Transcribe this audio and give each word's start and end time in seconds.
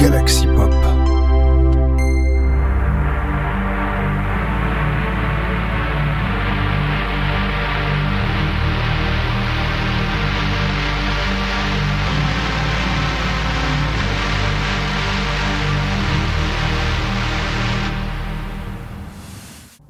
Galaxy 0.00 0.46
Pop. 0.46 0.72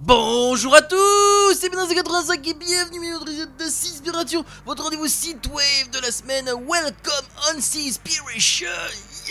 Bonjour 0.00 0.74
à 0.74 0.82
tous, 0.82 1.54
c'est 1.54 1.70
Bénin 1.70 1.86
85 1.86 2.44
et 2.48 2.54
bienvenue 2.54 3.10
à 3.10 3.12
notre 3.12 3.28
épisode 3.28 3.56
de 3.56 3.64
Cispiration, 3.64 4.44
votre 4.66 4.82
rendez-vous 4.82 5.06
synthwave 5.06 5.88
de 5.92 6.00
la 6.00 6.10
semaine. 6.10 6.46
Welcome 6.68 7.26
on 7.54 7.60
Cispiration, 7.60 8.66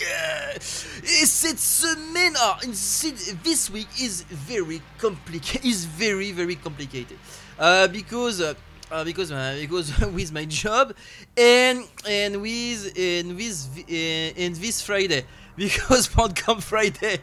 yeah! 0.00 0.54
Et 0.56 1.26
cette 1.26 1.58
semaine, 1.58 2.34
ah, 2.38 2.58
this 3.44 3.70
week 3.70 3.88
is 4.00 4.24
very 4.30 4.80
complicated, 4.98 5.64
is 5.64 5.84
very 5.84 6.32
very 6.32 6.56
complicated, 6.56 7.16
uh, 7.58 7.88
because. 7.88 8.40
Uh, 8.40 8.54
because 9.04 9.30
uh, 9.30 9.56
because 9.60 9.96
with 10.12 10.32
my 10.32 10.44
job 10.44 10.92
and 11.36 11.84
and 12.08 12.42
with 12.42 12.92
and 12.98 13.36
with 13.36 13.68
uh, 13.88 14.42
and 14.42 14.56
this 14.56 14.82
Friday 14.82 15.24
because 15.56 16.08
Bandcamp 16.08 16.60
Friday 16.60 17.18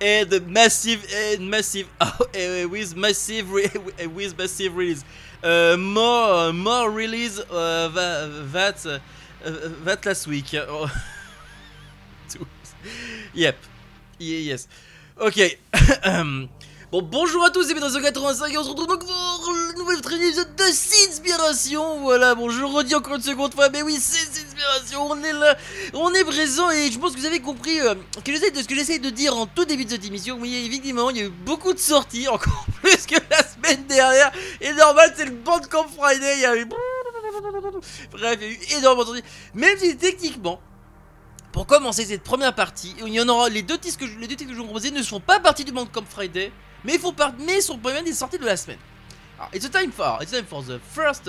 and 0.00 0.48
massive 0.48 1.04
and 1.12 1.50
massive 1.50 1.88
uh, 2.00 2.10
with 2.70 2.96
massive 2.96 3.50
with 3.50 4.38
massive 4.38 4.74
release 4.74 5.04
uh, 5.42 5.76
more 5.78 6.52
more 6.54 6.90
release 6.90 7.38
uh, 7.38 7.88
that 8.52 8.86
uh, 8.86 8.98
that 9.84 10.06
last 10.06 10.26
week 10.26 10.54
yep 13.34 13.56
yes 14.18 14.68
ok 15.18 15.58
Bon, 16.92 17.02
bonjour 17.02 17.44
à 17.44 17.50
tous, 17.50 17.68
c'est 17.68 17.74
Pedro 17.74 17.88
85 17.88 18.52
et 18.52 18.58
on 18.58 18.64
se 18.64 18.68
retrouve 18.70 18.88
donc 18.88 19.06
pour 19.06 19.52
le 19.52 19.78
nouvel 19.78 19.98
épisode 19.98 20.56
de 20.56 20.64
Sinspiration. 20.64 22.00
Voilà, 22.00 22.34
bon, 22.34 22.50
je 22.50 22.64
redis 22.64 22.96
encore 22.96 23.14
une 23.14 23.22
seconde 23.22 23.54
fois, 23.54 23.68
mais 23.68 23.80
oui, 23.82 23.96
c'est 24.00 24.26
Sinspiration, 24.26 25.08
on 25.08 25.22
est 25.22 25.32
là, 25.32 25.56
on 25.94 26.12
est 26.12 26.24
présent 26.24 26.68
et 26.72 26.90
je 26.90 26.98
pense 26.98 27.14
que 27.14 27.20
vous 27.20 27.26
avez 27.26 27.38
compris 27.38 27.80
euh, 27.80 27.94
ce 28.16 28.66
que 28.66 28.74
j'essaie 28.74 28.98
de 28.98 29.10
dire 29.10 29.36
en 29.36 29.46
tout 29.46 29.64
début 29.64 29.84
de 29.84 29.90
cette 29.90 30.04
émission. 30.04 30.36
Oui, 30.40 30.52
évidemment, 30.52 31.10
il 31.10 31.16
y 31.18 31.20
a 31.20 31.26
eu 31.26 31.28
beaucoup 31.28 31.72
de 31.72 31.78
sorties, 31.78 32.26
encore 32.26 32.66
plus 32.82 33.06
que 33.06 33.14
la 33.30 33.44
semaine 33.44 33.86
dernière. 33.86 34.32
Et 34.60 34.72
normal, 34.72 35.14
c'est 35.16 35.26
le 35.26 35.30
Bandcamp 35.30 35.86
Friday, 35.96 36.38
il 36.38 36.40
y 36.40 36.44
a 36.44 36.56
eu. 36.56 36.66
Bref, 38.10 38.38
il 38.40 38.48
y 38.48 38.50
a 38.50 38.52
eu 38.52 38.58
énormément 38.78 39.02
de 39.02 39.16
sorties. 39.16 39.30
Même 39.54 39.78
si 39.78 39.96
techniquement, 39.96 40.60
pour 41.52 41.66
commencer 41.66 42.04
cette 42.04 42.22
première 42.22 42.54
partie, 42.54 42.94
il 43.04 43.12
y 43.12 43.20
en 43.20 43.28
aura 43.28 43.48
les 43.48 43.62
deux 43.62 43.78
titres 43.78 43.98
que 43.98 44.06
je, 44.06 44.18
les 44.18 44.28
deux 44.28 44.36
titres 44.36 44.50
que 44.50 44.56
je 44.56 44.60
vous 44.60 44.66
proposer 44.66 44.90
ne 44.90 45.02
sont 45.02 45.20
pas 45.20 45.40
partie 45.40 45.64
du 45.64 45.72
Bandcamp 45.72 46.04
Friday. 46.08 46.52
Mais 46.84 46.94
ils 46.94 47.00
font 47.00 47.12
part, 47.12 47.34
mais 47.38 47.60
sont 47.60 47.78
même 47.78 48.04
des 48.04 48.12
sorties 48.12 48.38
de 48.38 48.44
la 48.44 48.56
semaine. 48.56 48.78
Alors, 49.38 49.50
it's 49.54 49.64
a 49.64 49.68
time 49.68 49.90
for, 49.90 50.18
it's 50.22 50.30
time 50.30 50.44
for 50.44 50.62
the 50.62 50.78
first, 50.78 51.28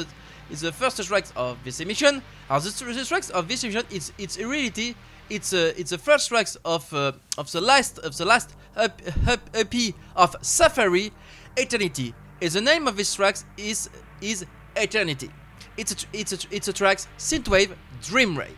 it's 0.50 0.62
the 0.62 0.72
first 0.72 1.04
tracks 1.04 1.34
of 1.36 1.58
this 1.64 1.80
emission. 1.80 2.22
Alors, 2.50 2.62
the, 2.62 2.70
the 2.70 3.06
tracks 3.06 3.30
of 3.32 3.48
this 3.48 3.64
emission, 3.64 3.84
it's 3.90 4.14
it's 4.18 4.38
in 4.38 4.48
reality, 4.48 4.96
it's 5.30 5.54
uh, 5.54 5.74
it's 5.78 5.90
the 5.90 5.98
first 5.98 6.30
tracks 6.30 6.58
of 6.64 6.92
uh, 6.94 7.14
of 7.38 7.52
the 7.52 7.62
last 7.62 8.00
of 8.00 8.16
the 8.18 8.26
last 8.26 8.56
up, 8.76 9.02
up, 9.28 9.40
EP 9.54 9.94
of 10.16 10.36
Safari, 10.42 11.12
Eternity. 11.58 12.14
And 12.42 12.52
the 12.52 12.62
name 12.62 12.88
of 12.88 12.96
this 12.96 13.14
tracks 13.16 13.46
is 13.58 13.90
is 14.22 14.46
Eternity. 14.76 15.30
It's 15.78 15.92
a, 15.92 16.08
it's 16.14 16.34
a, 16.34 16.38
it's 16.52 16.68
a 16.68 16.74
tracks 16.74 17.08
synthwave 17.18 17.72
Dream 18.02 18.38
Rave. 18.38 18.58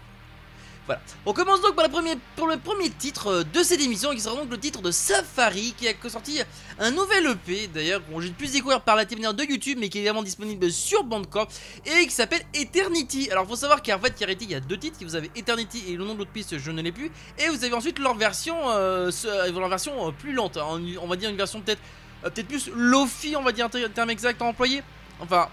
Voilà. 0.85 1.01
On 1.25 1.31
commence 1.31 1.61
donc 1.61 1.75
par, 1.75 1.89
premier, 1.89 2.15
pour 2.35 2.47
le 2.47 2.57
premier 2.57 2.89
titre 2.89 3.27
euh, 3.27 3.43
de 3.43 3.63
cette 3.63 3.79
émission 3.79 4.11
qui 4.11 4.19
sera 4.19 4.35
donc 4.35 4.51
le 4.51 4.59
titre 4.59 4.81
de 4.81 4.91
Safari 4.91 5.73
qui 5.77 5.87
a 5.87 5.93
sorti 6.09 6.41
un 6.77 6.91
nouvel 6.91 7.25
EP 7.27 7.67
d'ailleurs 7.67 8.01
qu'on 8.05 8.19
j'ai 8.19 8.31
pu 8.31 8.47
découvrir 8.47 8.81
par 8.81 8.97
la 8.97 9.05
télévision 9.05 9.31
de 9.31 9.43
YouTube 9.43 9.77
mais 9.79 9.87
qui 9.87 9.99
est 9.99 10.01
également 10.01 10.23
disponible 10.23 10.69
sur 10.71 11.05
Bandcamp 11.05 11.47
et 11.85 12.05
qui 12.05 12.11
s'appelle 12.11 12.41
Eternity. 12.53 13.29
Alors 13.31 13.47
faut 13.47 13.55
savoir 13.55 13.81
qu'en 13.81 13.97
fait 13.97 14.13
il 14.41 14.51
y 14.51 14.55
a 14.55 14.59
deux 14.59 14.77
titres, 14.77 14.97
vous 15.01 15.15
avez 15.15 15.31
Eternity 15.37 15.85
et 15.87 15.95
le 15.95 16.03
nom 16.03 16.15
de 16.15 16.19
l'autre 16.19 16.31
piste 16.31 16.57
je 16.57 16.71
ne 16.71 16.81
l'ai 16.81 16.91
plus 16.91 17.11
et 17.39 17.47
vous 17.47 17.63
avez 17.63 17.73
ensuite 17.73 17.99
leur 17.99 18.15
version, 18.15 18.57
euh, 18.71 19.09
leur 19.23 19.69
version 19.69 20.09
euh, 20.09 20.11
plus 20.11 20.33
lente, 20.33 20.57
on 20.57 21.07
va 21.07 21.15
dire 21.15 21.29
une 21.29 21.37
version 21.37 21.61
peut-être 21.61 21.81
peut-être 22.23 22.47
plus 22.47 22.69
lofi 22.75 23.35
on 23.37 23.43
va 23.43 23.53
dire 23.53 23.67
un 23.73 23.89
terme 23.89 24.09
exact 24.09 24.41
à 24.41 24.45
employer. 24.45 24.83
Enfin 25.21 25.47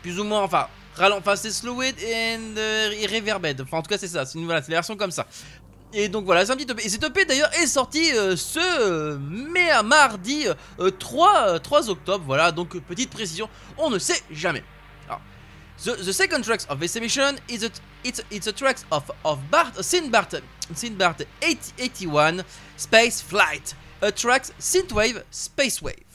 plus 0.00 0.18
ou 0.18 0.24
moins 0.24 0.42
enfin 0.42 0.66
Enfin, 0.98 1.36
c'est 1.36 1.50
slowed 1.50 1.94
and 2.00 2.56
uh, 2.56 3.06
reverbed. 3.06 3.60
Enfin, 3.62 3.78
en 3.78 3.82
tout 3.82 3.88
cas, 3.88 3.98
c'est 3.98 4.08
ça. 4.08 4.24
C'est 4.24 4.38
voilà, 4.38 4.60
la 4.60 4.66
version 4.66 4.96
comme 4.96 5.10
ça. 5.10 5.26
Et 5.96 6.08
donc 6.08 6.24
voilà, 6.24 6.44
c'est 6.44 6.52
un 6.52 6.56
petit. 6.56 6.66
Et 6.84 6.88
cet 6.88 7.04
EP 7.04 7.24
d'ailleurs 7.24 7.52
est 7.54 7.68
sorti 7.68 8.12
euh, 8.12 8.34
ce 8.36 8.58
euh, 8.58 9.16
à 9.72 9.82
mardi 9.84 10.46
3, 10.98 11.48
euh, 11.48 11.58
3 11.60 11.88
octobre. 11.88 12.24
Voilà, 12.26 12.50
donc 12.50 12.76
petite 12.80 13.10
précision, 13.10 13.48
on 13.78 13.90
ne 13.90 13.98
sait 14.00 14.20
jamais. 14.30 14.64
Alors, 15.06 15.20
the, 15.84 16.12
second 16.12 16.42
track 16.42 16.62
of 16.68 16.80
this 16.80 16.96
emission 16.96 17.36
is 17.48 17.64
a, 17.64 17.70
it's, 18.04 18.22
it's 18.32 18.48
a 18.48 18.52
track 18.52 18.78
of, 18.90 19.04
of 19.22 19.38
Bart, 19.50 19.72
Sinbart, 19.82 20.34
Sinbart 20.74 21.24
8081 21.40 22.42
Space 22.76 23.22
Flight. 23.22 23.76
A 24.02 24.10
track 24.10 24.46
Synthwave 24.58 25.22
Space 25.30 25.80
Wave. 25.80 26.13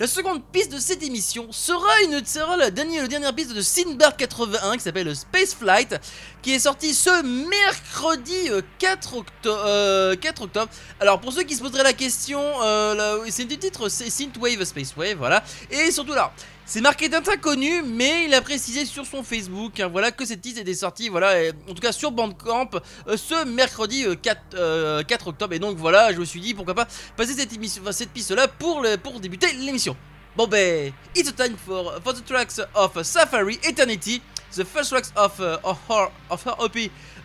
La 0.00 0.06
seconde 0.06 0.42
piste 0.42 0.72
de 0.72 0.78
cette 0.78 1.02
émission 1.02 1.52
sera, 1.52 2.02
une, 2.04 2.24
sera 2.24 2.56
la, 2.56 2.70
dernière, 2.70 3.06
dernière 3.08 3.34
piste 3.34 3.52
de 3.52 3.60
Sinbad 3.60 4.16
81 4.16 4.78
qui 4.78 4.80
s'appelle 4.80 5.14
Space 5.14 5.54
Flight, 5.54 5.94
qui 6.40 6.54
est 6.54 6.58
sorti 6.60 6.94
ce 6.94 7.22
mercredi 7.22 8.48
4, 8.78 9.16
octobre, 9.16 10.14
4 10.14 10.42
octobre. 10.42 10.72
Alors 10.98 11.20
pour 11.20 11.30
ceux 11.30 11.42
qui 11.42 11.54
se 11.54 11.62
poseraient 11.62 11.82
la 11.82 11.92
question, 11.92 12.40
euh, 12.62 13.22
c'est 13.28 13.44
du 13.44 13.58
titre 13.58 13.90
Synthwave 13.90 14.64
Space 14.64 14.96
Wave, 14.96 15.18
voilà. 15.18 15.44
Et 15.70 15.90
surtout 15.90 16.14
là, 16.14 16.32
c'est 16.64 16.80
marqué 16.80 17.08
d'un 17.08 17.22
inconnu, 17.26 17.82
mais 17.82 18.26
il 18.26 18.34
a 18.34 18.40
précisé 18.40 18.84
sur 18.84 19.04
son 19.04 19.22
Facebook 19.22 19.80
hein, 19.80 19.88
voilà, 19.88 20.12
que 20.12 20.24
cette 20.24 20.40
piste 20.40 20.58
était 20.58 20.74
sortie, 20.74 21.08
voilà, 21.08 21.50
en 21.68 21.74
tout 21.74 21.82
cas 21.82 21.92
sur 21.92 22.12
Bandcamp, 22.12 22.70
euh, 23.08 23.16
ce 23.16 23.44
mercredi 23.44 24.04
4, 24.22 24.40
euh, 24.54 25.02
4, 25.02 25.28
octobre. 25.28 25.54
Et 25.54 25.58
donc 25.58 25.76
voilà, 25.76 26.12
je 26.12 26.18
me 26.18 26.24
suis 26.24 26.40
dit 26.40 26.54
pourquoi 26.54 26.74
pas 26.74 26.86
passer 27.16 27.34
cette, 27.34 28.10
piste-là 28.12 28.48
pour, 28.48 28.82
débuter 29.20 29.52
l'émission. 29.54 29.96
Bon 30.36 30.46
ben, 30.46 30.92
it's 31.14 31.28
a 31.28 31.32
time 31.32 31.56
for, 31.56 32.00
for 32.02 32.14
the 32.14 32.24
tracks 32.24 32.60
of 32.74 33.02
Safari 33.02 33.58
Eternity, 33.64 34.22
the 34.56 34.64
first 34.64 34.90
tracks 34.90 35.12
of, 35.14 35.38
uh, 35.40 35.58
her, 35.88 36.08
of 36.30 36.42
her 36.44 36.54
OP 36.58 36.76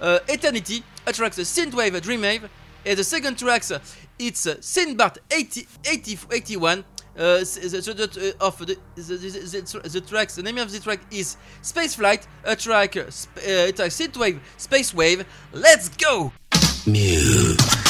uh, 0.01 0.19
Eternity, 0.27 0.83
a 1.05 1.13
track 1.13 1.33
Synthwave 1.33 2.01
Dreamwave, 2.01 2.49
and 2.85 2.97
the 2.97 3.03
second 3.03 3.37
tracks 3.37 3.71
it's 4.19 4.47
Sinbart 4.47 5.19
80, 5.29 5.67
80, 5.85 6.19
81, 6.31 6.83
uh, 7.17 7.39
the, 7.39 8.35
uh, 8.39 8.45
of 8.45 8.57
the, 8.59 8.77
the, 8.95 9.89
the, 9.91 10.01
tracks. 10.01 10.35
The 10.35 10.43
name 10.43 10.57
of 10.59 10.71
the 10.71 10.79
track 10.79 10.99
is 11.11 11.37
Space 11.61 11.95
Flight, 11.95 12.27
a 12.43 12.55
track, 12.55 12.95
uh, 12.95 13.01
a 13.01 13.71
track 13.71 13.91
Synthwave, 13.91 14.39
Space 14.57 14.93
Wave. 14.93 15.25
Let's 15.51 15.89
go! 15.89 16.31
Mute. 16.85 17.86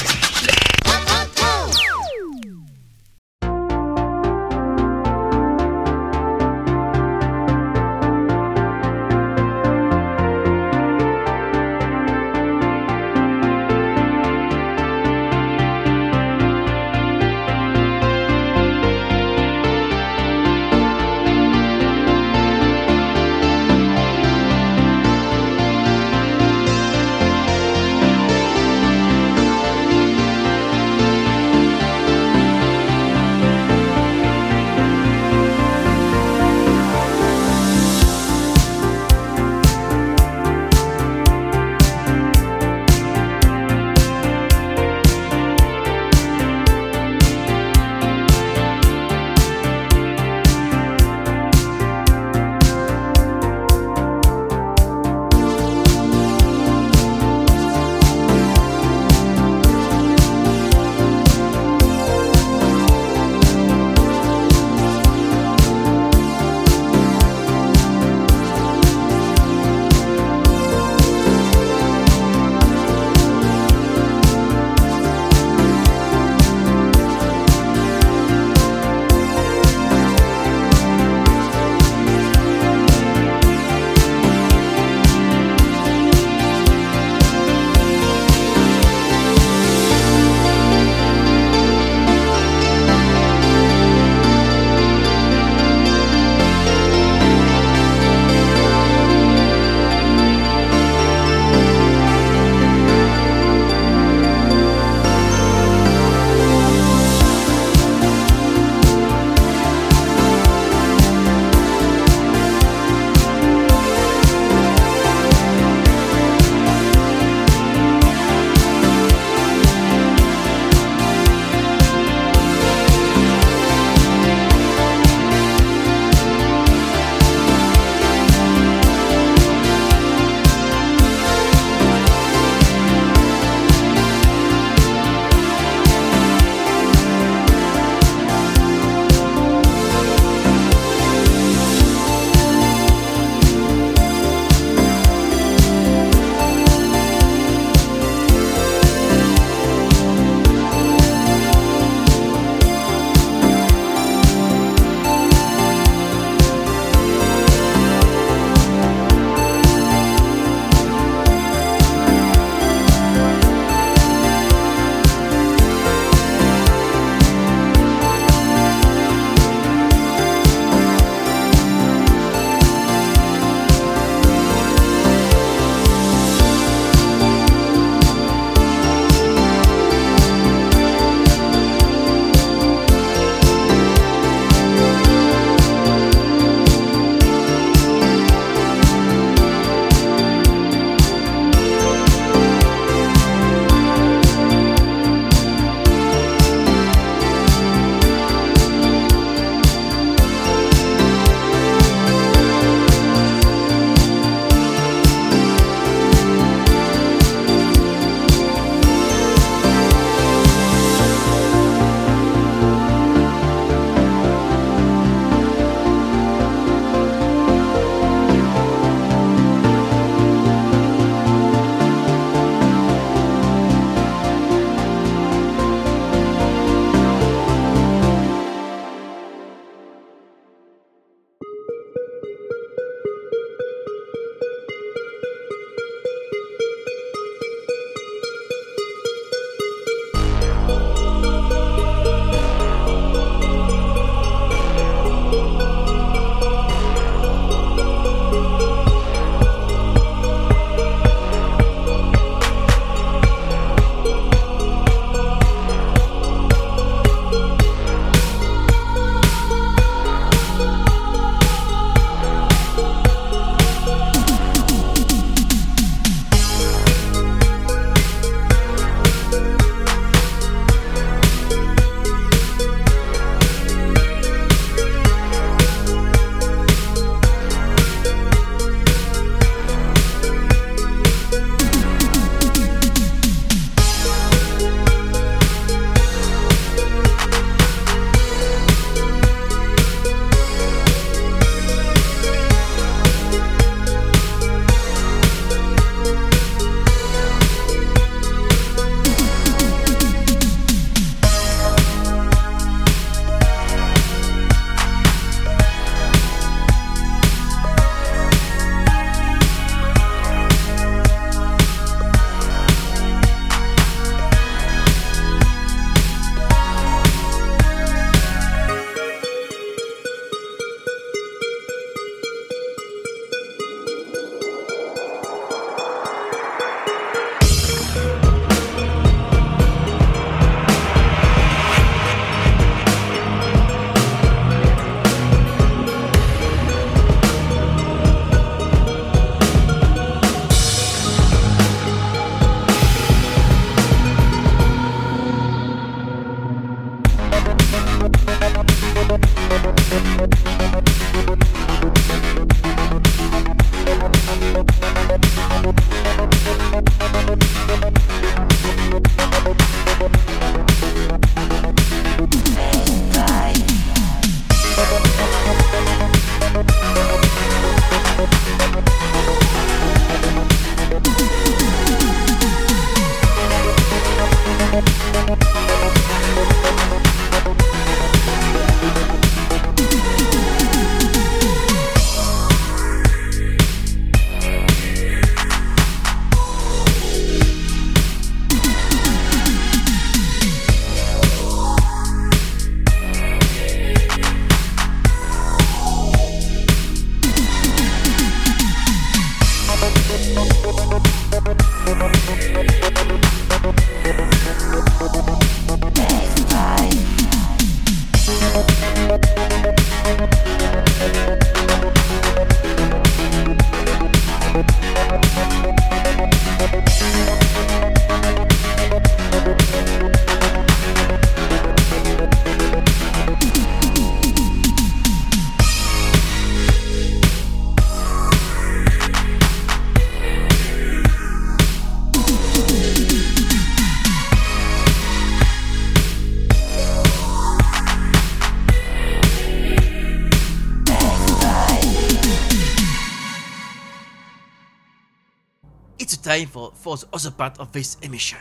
For, 446.87 446.97
for 446.97 447.05
the 447.05 447.07
other 447.13 447.31
part 447.31 447.59
of 447.59 447.71
this 447.71 447.97
emission. 448.01 448.39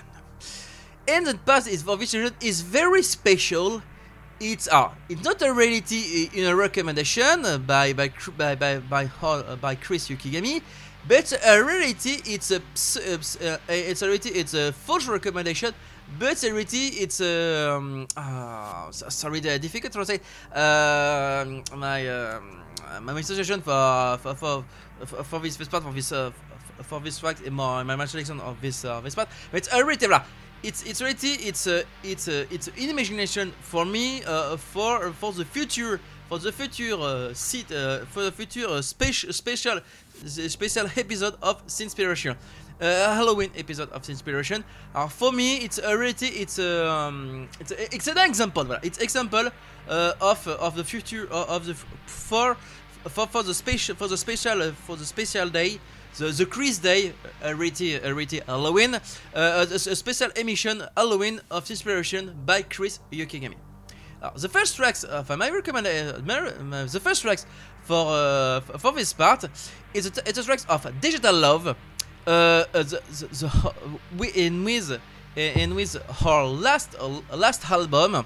And 1.09 1.27
the 1.27 1.35
part 1.35 1.67
is 1.67 1.83
for 1.83 1.97
this 1.97 2.15
emission 2.15 2.37
is 2.41 2.61
very 2.61 3.03
special. 3.03 3.83
It's 4.39 4.69
uh, 4.69 4.91
it's 5.09 5.25
not 5.25 5.41
a 5.43 5.53
reality 5.53 6.29
in 6.35 6.45
a 6.45 6.55
recommendation 6.55 7.43
by 7.67 7.93
by 7.93 8.13
by 8.37 8.55
by 8.55 8.79
by, 8.79 9.11
uh, 9.23 9.57
by 9.57 9.75
Chris 9.77 10.09
Yukigami, 10.09 10.61
but 11.09 11.33
a 11.45 11.63
reality 11.63 12.21
it's 12.27 12.51
a 12.51 12.57
uh, 12.59 13.59
it's 13.69 14.03
a 14.03 14.07
reality 14.07 14.31
it's 14.31 14.55
a 14.55 14.73
false 14.73 15.07
recommendation. 15.09 15.73
But 16.19 16.43
a 16.45 16.53
reality 16.53 17.03
it's 17.03 17.21
a 17.21 17.73
um, 17.73 18.07
uh, 18.17 18.91
sorry 18.93 19.41
the 19.41 19.59
difficult 19.59 19.93
to 19.95 20.05
say 20.05 20.21
uh, 20.55 21.45
my 21.75 22.07
um, 22.09 22.63
my 23.03 23.21
suggestion 23.23 23.63
for 23.63 24.19
for 24.19 24.35
for 24.35 24.65
for 25.25 25.41
this 25.41 25.57
first 25.57 25.71
part 25.71 25.83
for 25.83 25.93
this 25.93 26.13
uh, 26.13 26.31
for 26.83 27.01
this 27.01 27.19
track 27.19 27.39
my 27.51 27.83
my 27.83 28.07
selection 28.07 28.41
of 28.41 28.61
this 28.61 28.85
uh, 28.85 29.01
this 29.01 29.15
part. 29.15 29.29
But 29.51 29.59
it's 29.59 29.73
a 29.73 29.85
reality 29.85 30.25
it's 30.63 30.83
it's 30.85 31.01
already 31.01 31.33
it's 31.47 31.67
a 31.67 31.85
it's 32.03 32.29
a 32.29 32.53
it's 32.53 32.69
an 32.69 32.91
imagination 32.91 33.53
for 33.61 33.85
me 33.85 34.25
uh, 34.25 34.57
for 34.57 35.13
for 35.13 35.33
the 35.33 35.45
future 35.45 36.01
for 36.29 36.39
the 36.39 36.53
future 36.53 36.95
uh, 36.95 37.33
seat 37.35 37.71
uh, 37.71 38.05
for 38.07 38.23
the 38.23 38.33
future 38.33 38.67
uh, 38.69 38.83
special 38.83 39.33
special 39.33 39.81
special 40.27 40.87
episode 40.97 41.35
of 41.43 41.63
Inspiration. 41.81 42.37
Uh, 42.79 43.15
Halloween 43.15 43.51
episode 43.57 43.91
of 43.91 44.07
Inspiration. 44.11 44.63
Uh, 44.95 45.09
for 45.09 45.33
me, 45.33 45.57
it's 45.59 45.79
already 45.79 46.27
it's 46.27 46.59
a 46.59 46.87
um, 46.87 47.49
it's, 47.59 47.71
a, 47.71 47.95
it's 47.95 48.07
an 48.07 48.19
example. 48.19 48.65
Voilà. 48.65 48.85
It's 48.85 48.99
example 48.99 49.49
uh, 49.89 50.13
of 50.21 50.47
of 50.49 50.77
the 50.77 50.85
future 50.85 51.27
of 51.31 51.65
the 51.67 51.75
for 52.07 52.57
for 53.09 53.27
for 53.27 53.43
the 53.43 53.55
special 53.55 53.95
for 53.97 54.09
the 54.09 54.17
special 54.17 54.73
for 54.73 54.97
the 54.97 55.07
special 55.07 55.49
day 55.49 55.79
the, 56.19 56.31
the 56.31 56.47
Chris 56.47 56.79
Day, 56.79 57.13
already, 57.45 58.01
already 58.01 58.41
Halloween, 58.47 58.95
uh, 58.95 59.01
a, 59.35 59.75
a, 59.75 59.79
special 59.79 60.31
emission 60.37 60.83
Halloween 60.97 61.41
of 61.51 61.71
inspiration 61.71 62.35
by 62.45 62.63
Chris 62.63 63.01
Yukigami. 63.13 63.57
Uh, 64.23 64.31
the 64.31 64.49
first 64.49 64.77
tracks 64.77 65.05
uh, 65.05 65.23
my 65.37 65.51
recommend 65.51 65.87
uh, 65.87 66.85
the 66.87 67.01
first 67.01 67.23
tracks 67.23 67.47
for 67.83 68.07
uh, 68.09 68.61
for 68.61 68.93
this 68.93 69.13
part 69.13 69.45
is 69.93 70.07
a, 70.07 70.29
it's 70.29 70.39
a 70.39 70.45
tracks 70.45 70.65
of 70.69 70.87
Digital 71.01 71.35
Love, 71.35 71.69
uh, 71.69 71.75
the, 72.25 73.01
the, 73.11 73.51
the, 74.17 74.41
in 74.41 74.65
with 74.65 74.99
in 75.37 75.75
with 75.75 75.97
her 76.25 76.45
last 76.45 76.97
last 77.31 77.71
album 77.71 78.25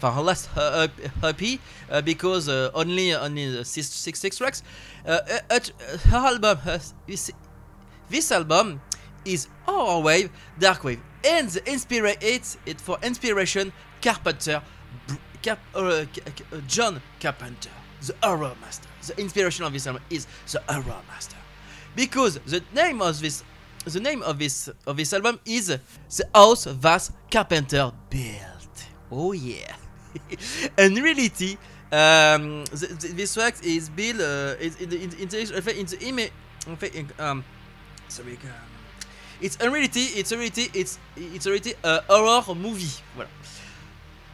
for 0.00 0.10
her 0.10 0.22
last 0.22 0.48
uh, 0.56 0.88
EP 1.22 1.60
uh, 1.90 2.00
because 2.00 2.48
uh, 2.48 2.70
only 2.74 3.14
only 3.14 3.62
six, 3.64 3.88
six, 3.88 4.18
six 4.18 4.38
tracks. 4.38 4.62
her 5.04 5.60
album, 6.12 6.58
this, 7.06 8.32
album 8.32 8.80
is 9.24 9.48
horror 9.66 10.02
wave, 10.02 10.30
dark 10.58 10.82
wave, 10.84 11.00
and 11.24 11.48
the 11.50 11.60
inspira 11.62 12.16
it's 12.20 12.56
it 12.66 12.80
for 12.80 12.98
inspiration 13.02 13.72
Carpenter, 14.00 14.62
Cap, 15.42 15.58
John 16.66 17.02
Carpenter, 17.20 17.70
the 18.00 18.14
horror 18.22 18.56
master. 18.60 18.88
The 19.06 19.20
inspiration 19.20 19.64
of 19.64 19.72
this 19.72 19.86
album 19.86 20.02
is 20.10 20.26
the 20.50 20.62
horror 20.68 21.02
master, 21.08 21.36
because 21.94 22.38
the 22.46 22.62
name 22.74 23.02
of 23.02 23.20
this 23.20 23.44
the 23.84 24.00
name 24.00 24.22
of 24.22 24.38
this 24.38 24.68
of 24.86 24.96
this 24.96 25.12
album 25.12 25.40
is 25.44 25.66
the 25.68 25.80
house 26.34 26.64
that 26.64 27.10
Carpenter 27.30 27.92
built. 28.08 28.86
Oh 29.10 29.32
yeah. 29.32 29.76
In 30.78 30.94
reality, 30.94 31.56
um, 31.92 32.64
this 32.72 33.36
wax 33.36 33.60
is 33.62 33.88
built 33.88 34.20
uh, 34.20 34.54
in, 34.60 34.72
in, 34.80 34.92
in, 34.92 35.28
the, 35.28 35.78
in 35.78 35.86
the 35.86 35.98
image. 36.06 36.32
Um, 37.18 37.44
sorry, 38.08 38.34
um, 38.34 38.70
it's 39.40 39.56
in 39.56 39.72
reality, 39.72 40.06
it's 40.16 40.32
it's 40.32 40.98
it's 41.16 41.46
a 41.46 41.50
reality 41.50 41.74
a 41.82 42.02
horror 42.08 42.54
movie. 42.54 43.00
Voilà. 43.16 43.28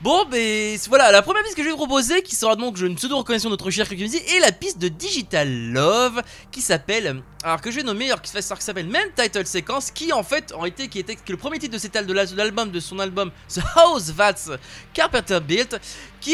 Bon, 0.02 0.26
ben 0.26 0.76
voilà, 0.88 1.10
la 1.10 1.22
première 1.22 1.42
piste 1.42 1.56
que 1.56 1.62
je 1.62 1.68
vais 1.68 1.72
vous 1.72 1.78
proposer, 1.78 2.20
qui 2.20 2.34
sera 2.34 2.54
donc 2.54 2.78
une 2.78 2.96
pseudo-reconnaissance 2.96 3.46
de 3.46 3.50
notre 3.50 3.70
cher 3.70 3.88
Community, 3.88 4.18
est 4.36 4.40
la 4.40 4.52
piste 4.52 4.78
de 4.78 4.88
Digital 4.88 5.48
Love, 5.72 6.22
qui 6.50 6.60
s'appelle, 6.60 7.22
alors 7.42 7.62
que 7.62 7.70
je 7.70 7.76
vais 7.76 7.82
nommer, 7.82 8.08
alors 8.08 8.20
qui 8.20 8.30
s'appelle 8.30 8.88
Main 8.88 9.08
Title 9.16 9.46
Sequence, 9.46 9.90
qui 9.90 10.12
en 10.12 10.22
fait, 10.22 10.52
en 10.54 10.66
été, 10.66 10.88
qui 10.88 10.98
était 10.98 11.16
le 11.26 11.38
premier 11.38 11.58
titre 11.58 11.72
de 11.72 11.78
cet 11.78 11.96
album, 11.96 12.14
de 12.14 12.36
l'album, 12.36 12.70
de 12.70 12.78
son 12.78 12.98
album 12.98 13.30
The 13.48 13.60
House 13.74 14.12
That's 14.14 14.50
Carpenter 14.92 15.40
Built, 15.40 15.80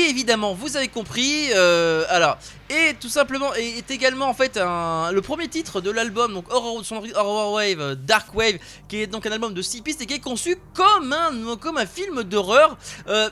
évidemment, 0.01 0.55
vous 0.55 0.77
avez 0.77 0.89
compris, 0.89 1.49
euh, 1.55 2.05
alors, 2.09 2.39
et 2.71 2.95
tout 2.99 3.09
simplement 3.09 3.53
est, 3.55 3.91
également 3.91 4.29
en 4.29 4.35
fait 4.35 4.57
le 4.57 5.21
premier 5.21 5.49
titre 5.49 5.81
de 5.81 5.91
l'album, 5.91 6.33
donc 6.33 6.51
Horror, 6.51 7.53
Wave, 7.53 7.97
Dark 7.97 8.35
Wave, 8.35 8.59
qui 8.89 9.03
est 9.03 9.07
donc 9.07 9.27
un 9.27 9.33
album 9.33 9.53
de 9.53 9.61
6 9.61 9.83
pistes 9.83 10.01
et 10.01 10.07
qui 10.07 10.15
est 10.15 10.21
conçu 10.21 10.57
comme 10.73 11.13
un, 11.13 11.57
comme 11.57 11.77
un 11.77 11.87
film 11.87 12.23
d'horreur 12.23 12.79
euh, 13.09 13.29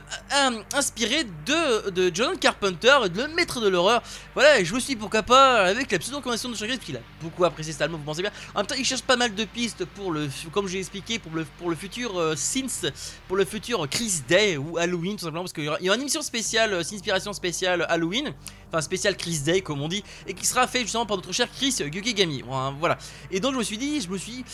inspiré 0.74 1.24
de, 1.46 1.90
de 1.90 2.10
John 2.14 2.38
Carpenter, 2.38 2.98
le 3.14 3.28
maître 3.28 3.60
de 3.60 3.68
l'horreur. 3.68 4.02
Voilà, 4.34 4.62
je 4.62 4.74
me 4.74 4.80
suis 4.80 4.96
pourquoi 4.96 5.22
pas 5.22 5.60
avec 5.62 5.90
la 5.90 5.98
pseudo-convention 5.98 6.50
de 6.50 6.56
Chris, 6.56 6.78
qu'il 6.78 6.96
a 6.96 7.00
beaucoup 7.22 7.44
apprécié 7.44 7.72
cet 7.72 7.82
album, 7.82 8.00
vous 8.00 8.06
pensez 8.06 8.22
bien. 8.22 8.32
En 8.54 8.58
même 8.58 8.66
temps, 8.66 8.74
il 8.78 8.84
cherche 8.84 9.02
pas 9.02 9.16
mal 9.16 9.34
de 9.34 9.44
pistes 9.44 9.84
pour 9.84 10.12
le, 10.12 10.28
comme 10.52 10.68
j'ai 10.68 10.78
expliqué, 10.78 11.18
pour 11.18 11.32
le, 11.34 11.46
pour 11.58 11.70
le 11.70 11.76
futur 11.76 12.18
euh, 12.18 12.34
pour 13.26 13.36
le 13.36 13.44
futur 13.44 13.88
Chris 13.88 14.22
Day 14.28 14.56
ou 14.56 14.76
Halloween, 14.76 15.16
tout 15.16 15.24
simplement, 15.24 15.44
parce 15.44 15.52
qu'il 15.52 15.64
y, 15.64 15.68
aura 15.68 15.78
une 15.78 16.02
émission 16.02 16.22
spéciale, 16.22 16.49
euh, 16.58 16.80
inspiration 16.80 17.32
spéciale 17.32 17.86
Halloween, 17.88 18.34
enfin 18.68 18.80
spéciale 18.80 19.16
Chris 19.16 19.40
Day 19.40 19.60
comme 19.60 19.80
on 19.80 19.88
dit, 19.88 20.02
et 20.26 20.34
qui 20.34 20.46
sera 20.46 20.66
fait 20.66 20.80
justement 20.80 21.06
par 21.06 21.16
notre 21.16 21.32
cher 21.32 21.48
Chris 21.50 21.76
Yukigami. 21.80 22.42
Voilà. 22.78 22.98
Et 23.30 23.40
donc 23.40 23.54
je 23.54 23.58
me 23.58 23.62
suis 23.62 23.78
dit, 23.78 24.00
je 24.00 24.08
me 24.08 24.18
suis 24.18 24.44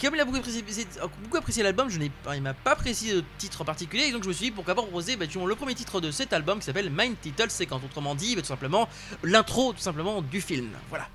comme 0.00 0.16
il 0.16 0.20
a 0.20 0.24
beaucoup 0.24 1.36
apprécié, 1.36 1.62
l'album, 1.62 1.88
je 1.88 1.98
n'ai 1.98 2.10
il 2.34 2.42
m'a 2.42 2.52
pas 2.52 2.74
précisé 2.74 3.14
de 3.14 3.24
titre 3.38 3.64
particulier, 3.64 4.06
et 4.06 4.12
donc 4.12 4.22
je 4.22 4.28
me 4.28 4.34
suis 4.34 4.46
dit 4.46 4.50
pourquoi 4.50 4.74
pas 4.74 4.82
proposer 4.82 5.16
bah, 5.16 5.24
le 5.24 5.54
premier 5.54 5.74
titre 5.74 6.00
de 6.00 6.10
cet 6.10 6.32
album 6.32 6.58
qui 6.58 6.66
s'appelle 6.66 6.90
Mind 6.90 7.16
Title 7.22 7.50
Sequence, 7.50 7.82
autrement 7.84 8.14
dit, 8.14 8.34
bah, 8.34 8.42
tout 8.42 8.48
simplement 8.48 8.88
l'intro 9.22 9.72
tout 9.72 9.80
simplement 9.80 10.20
du 10.20 10.40
film. 10.40 10.70
Voilà. 10.90 11.08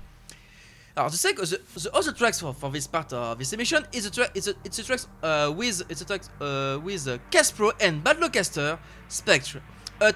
Alors, 0.96 1.08
the, 1.10 1.14
the, 1.14 1.60
the 1.76 1.88
other 1.94 2.12
tracks 2.12 2.40
for, 2.40 2.52
for 2.52 2.70
this 2.72 2.88
part 2.88 3.12
of 3.12 3.38
this 3.38 3.52
emission 3.52 3.80
is 3.92 4.06
a 4.06 4.10
track, 4.10 4.32
it's 4.34 4.48
a, 4.48 4.54
it's 4.64 4.78
a 4.80 4.82
tracks 4.82 5.08
uh, 5.22 5.48
with 5.54 5.84
with 5.88 7.06
uh, 7.06 7.18
Caspro 7.30 7.72
and 7.80 8.02
Badlocaster 8.02 8.76
Spectre, 9.08 9.60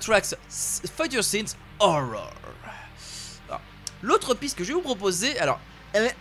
tracks 0.00 0.34
Fighter 0.96 1.22
Scenes 1.22 1.56
Horror. 1.78 2.32
L'autre 4.02 4.34
piste 4.34 4.58
que 4.58 4.64
je 4.64 4.68
vais 4.68 4.74
vous 4.74 4.82
proposer, 4.82 5.38
alors, 5.38 5.58
elle 5.94 6.04
est 6.04 6.16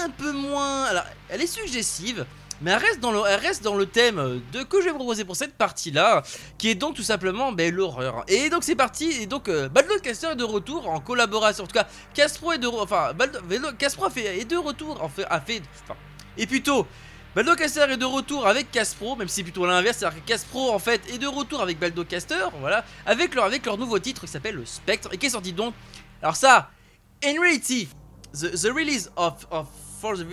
un 0.00 0.08
peu 0.08 0.32
moins. 0.32 0.84
Alors, 0.84 1.04
elle 1.28 1.42
est 1.42 1.46
suggestive, 1.46 2.24
mais 2.62 2.70
elle 2.70 2.78
reste 2.78 3.00
dans 3.00 3.12
le, 3.12 3.20
elle 3.28 3.40
reste 3.40 3.62
dans 3.62 3.74
le 3.74 3.84
thème 3.84 4.40
de 4.52 4.62
que 4.62 4.80
je 4.80 4.86
vais 4.86 4.90
vous 4.90 4.96
proposer 4.96 5.24
pour 5.26 5.36
cette 5.36 5.54
partie-là, 5.54 6.22
qui 6.56 6.70
est 6.70 6.74
donc 6.74 6.94
tout 6.94 7.02
simplement 7.02 7.52
ben, 7.52 7.74
l'horreur. 7.74 8.24
Et 8.28 8.48
donc 8.48 8.64
c'est 8.64 8.74
parti, 8.74 9.10
et 9.20 9.26
donc 9.26 9.48
euh, 9.48 9.68
Caster 10.02 10.28
est 10.28 10.36
de 10.36 10.44
retour 10.44 10.88
en 10.88 10.98
collaboration. 10.98 11.64
En 11.64 11.66
tout 11.66 11.74
cas, 11.74 11.86
Caspro 12.14 12.52
est 12.52 12.58
de, 12.58 12.68
enfin, 12.68 13.12
Caspro 13.78 14.06
est 14.06 14.44
de 14.46 14.56
retour, 14.56 15.02
en 15.02 15.10
fait, 15.10 15.26
a 15.28 15.38
fait, 15.38 15.60
enfin, 15.84 15.96
et 16.38 16.46
plutôt. 16.46 16.86
Baldocaster 17.36 17.84
est 17.90 17.98
de 17.98 18.06
retour 18.06 18.46
avec 18.46 18.70
Caspro, 18.70 19.14
même 19.14 19.28
si 19.28 19.34
c'est 19.34 19.42
plutôt 19.42 19.66
l'inverse, 19.66 19.98
c'est-à-dire 19.98 20.22
que 20.22 20.26
Caspro 20.26 20.72
en 20.72 20.78
fait 20.78 21.02
est 21.12 21.18
de 21.18 21.26
retour 21.26 21.60
avec 21.60 21.78
Baldocaster, 21.78 22.46
voilà, 22.60 22.82
avec 23.04 23.34
leur, 23.34 23.44
avec 23.44 23.66
leur 23.66 23.76
nouveau 23.76 23.98
titre 23.98 24.22
qui 24.22 24.28
s'appelle 24.28 24.54
le 24.54 24.64
Spectre 24.64 25.10
et 25.12 25.18
qui 25.18 25.26
est 25.26 25.30
sorti 25.30 25.52
donc. 25.52 25.74
Alors 26.22 26.34
ça, 26.34 26.70
in 27.22 27.38
reality, 27.38 27.88
the, 28.32 28.52
the 28.52 28.72
release 28.74 29.10
of, 29.18 29.46
of 29.50 29.68
for 30.00 30.16
the 30.16 30.24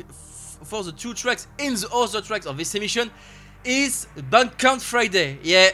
for 0.63 0.81
the 0.85 0.95
two 0.95 1.13
tracks 1.13 1.49
in 1.59 1.73
the 1.73 1.93
other 1.93 2.21
tracks 2.21 2.45
of 2.45 2.55
this 2.55 2.73
emission 2.73 3.09
is 3.65 4.07
Bandcamp 4.31 4.79
Friday. 4.79 5.39
Yeah, 5.43 5.71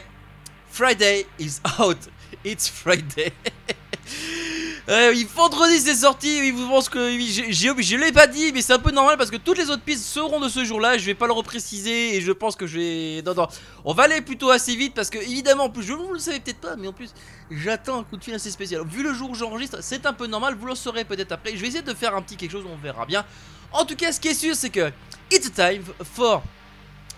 Friday 0.66 1.26
is 1.38 1.60
out. 1.78 2.08
It's 2.42 2.68
Friday. 2.68 3.30
Euh, 4.88 5.14
vendredi 5.34 5.78
c'est 5.78 5.94
sorti, 5.94 6.50
vous 6.50 6.68
pense 6.68 6.88
que 6.88 6.98
je 6.98 7.96
l'ai 7.96 8.12
pas 8.12 8.26
dit, 8.26 8.50
mais 8.52 8.62
c'est 8.62 8.72
un 8.72 8.78
peu 8.78 8.90
normal 8.90 9.16
parce 9.16 9.30
que 9.30 9.36
toutes 9.36 9.58
les 9.58 9.70
autres 9.70 9.82
pistes 9.82 10.04
seront 10.04 10.40
de 10.40 10.48
ce 10.48 10.64
jour-là. 10.64 10.98
Je 10.98 11.06
vais 11.06 11.14
pas 11.14 11.26
le 11.26 11.32
repréciser 11.32 12.16
et 12.16 12.20
je 12.20 12.32
pense 12.32 12.56
que 12.56 12.66
je 12.66 12.78
vais. 12.78 13.22
Non, 13.22 13.34
non, 13.34 13.48
on 13.84 13.92
va 13.92 14.04
aller 14.04 14.20
plutôt 14.20 14.50
assez 14.50 14.74
vite 14.74 14.94
parce 14.94 15.10
que 15.10 15.18
évidemment, 15.18 15.64
en 15.64 15.70
plus, 15.70 15.82
je 15.82 15.92
vous 15.92 16.12
le 16.12 16.18
savez 16.18 16.40
peut-être 16.40 16.60
pas, 16.60 16.76
mais 16.76 16.88
en 16.88 16.92
plus, 16.92 17.12
j'attends 17.50 18.00
un 18.00 18.04
coup 18.04 18.16
de 18.16 18.24
fil 18.24 18.34
assez 18.34 18.50
spécial. 18.50 18.82
Vu 18.86 19.02
le 19.02 19.12
jour 19.12 19.30
où 19.30 19.34
j'enregistre, 19.34 19.78
c'est 19.82 20.06
un 20.06 20.12
peu 20.12 20.26
normal, 20.26 20.56
vous 20.58 20.66
le 20.66 20.74
saurez 20.74 21.04
peut-être 21.04 21.32
après. 21.32 21.52
Je 21.54 21.60
vais 21.60 21.68
essayer 21.68 21.82
de 21.82 21.94
faire 21.94 22.16
un 22.16 22.22
petit 22.22 22.36
quelque 22.36 22.52
chose, 22.52 22.64
on 22.70 22.76
verra 22.76 23.06
bien. 23.06 23.24
En 23.72 23.84
tout 23.84 23.96
cas, 23.96 24.12
ce 24.12 24.20
qui 24.20 24.28
est 24.28 24.34
sûr, 24.34 24.54
c'est 24.56 24.70
que 24.70 24.90
it's 25.30 25.52
time 25.52 25.82
for, 26.14 26.42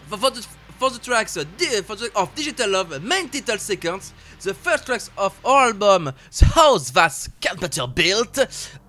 for, 0.08 0.90
the 0.90 1.00
tracks 1.00 1.38
for 1.86 1.96
the, 1.96 2.10
of 2.14 2.34
Digital 2.34 2.70
Love 2.70 3.00
main 3.02 3.26
title 3.30 3.58
sequence, 3.58 4.12
the 4.42 4.54
first 4.54 4.86
tracks 4.86 5.10
of 5.16 5.38
our 5.44 5.68
album, 5.68 6.12
The 6.36 6.46
House 6.46 6.90
That 6.90 7.28
Carpenter 7.40 7.86
Built, 7.86 8.38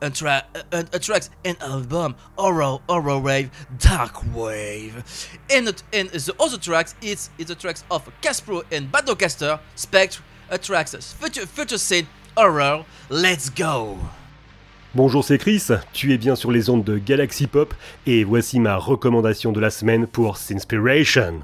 a, 0.01 0.09
tra 0.09 0.45
a, 0.71 0.85
a 0.93 0.99
tracks 0.99 1.29
and 1.45 1.61
album 1.61 2.15
Horror, 2.37 2.79
Horror 2.89 3.19
Wave, 3.19 3.51
Dark 3.77 4.23
Wave. 4.33 5.03
And, 5.51 5.67
and 5.93 6.09
the 6.09 6.35
other 6.39 6.57
tracks, 6.57 6.95
it's, 7.01 7.29
it's 7.37 7.49
the 7.49 7.55
tracks 7.55 7.83
of 7.91 8.09
Caspro 8.21 8.63
and, 8.71 8.89
Spectre, 9.75 10.23
a 10.49 10.57
tracks 10.57 11.13
Future, 11.13 11.45
Future 11.45 11.77
Scene, 11.77 12.07
Horror, 12.35 12.85
Let's 13.09 13.49
Go! 13.49 13.97
Bonjour, 14.95 15.23
c'est 15.23 15.39
Chris, 15.39 15.69
tu 15.91 16.13
es 16.13 16.17
bien 16.17 16.35
sur 16.35 16.51
les 16.51 16.69
ondes 16.69 16.83
de 16.83 16.99
Galaxy 16.99 17.47
Pop 17.47 17.73
et 18.05 18.23
voici 18.23 18.59
ma 18.59 18.77
recommandation 18.77 19.51
de 19.51 19.59
la 19.59 19.71
semaine 19.71 20.05
pour 20.05 20.37
Sinspiration. 20.37 21.41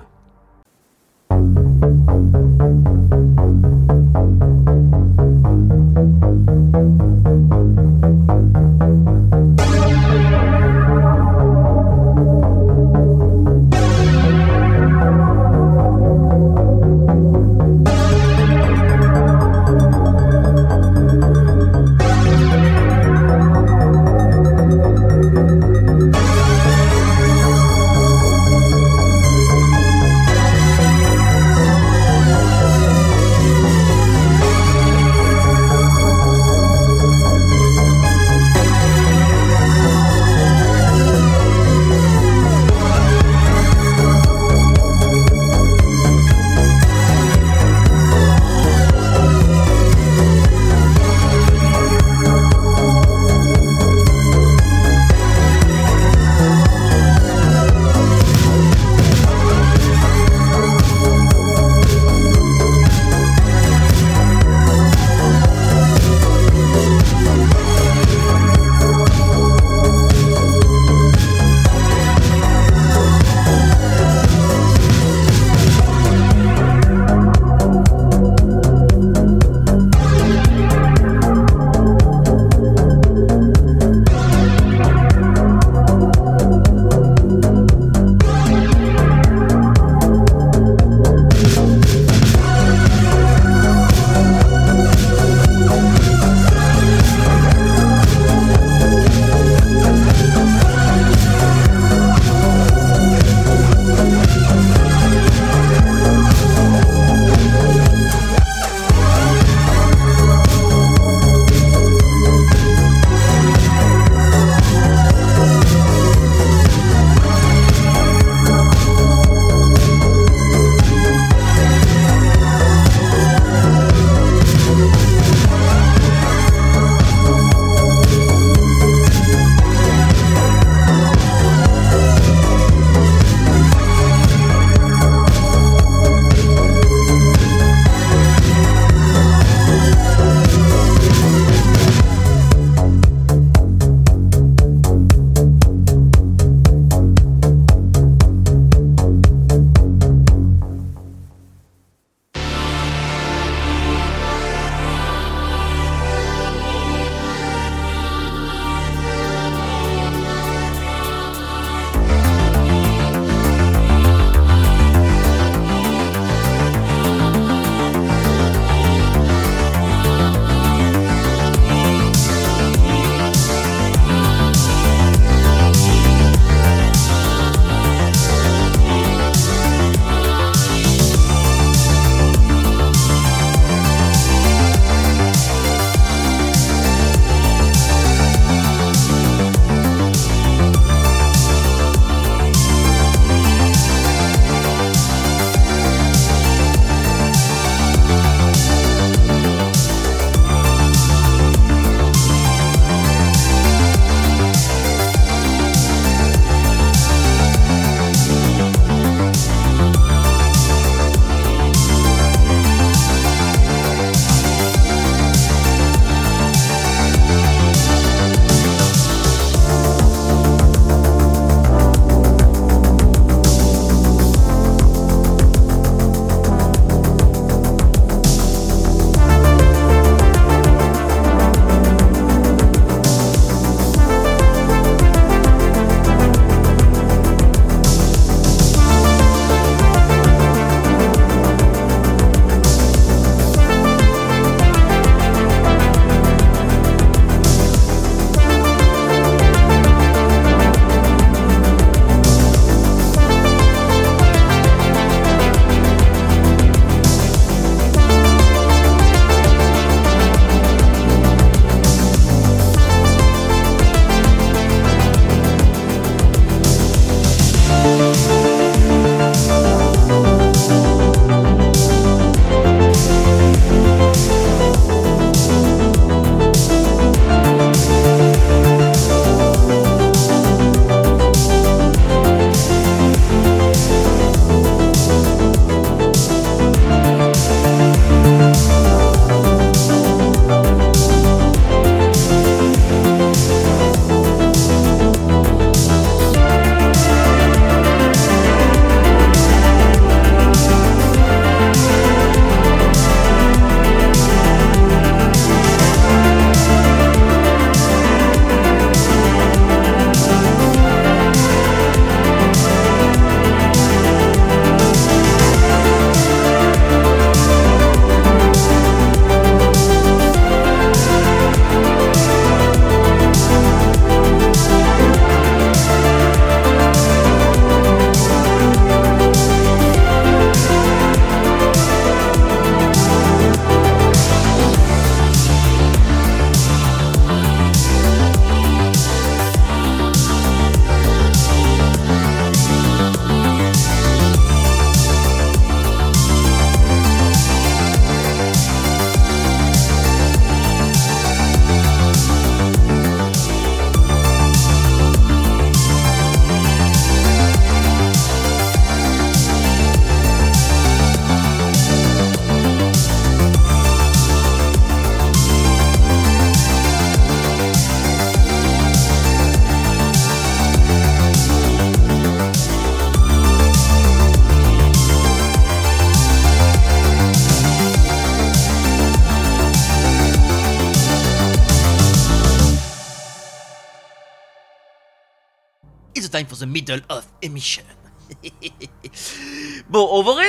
The 386.60 386.68
middle 386.68 387.00
of 387.10 387.28
emission. 387.42 387.86
bon, 389.90 390.06
on 390.06 390.24
va 390.24 390.42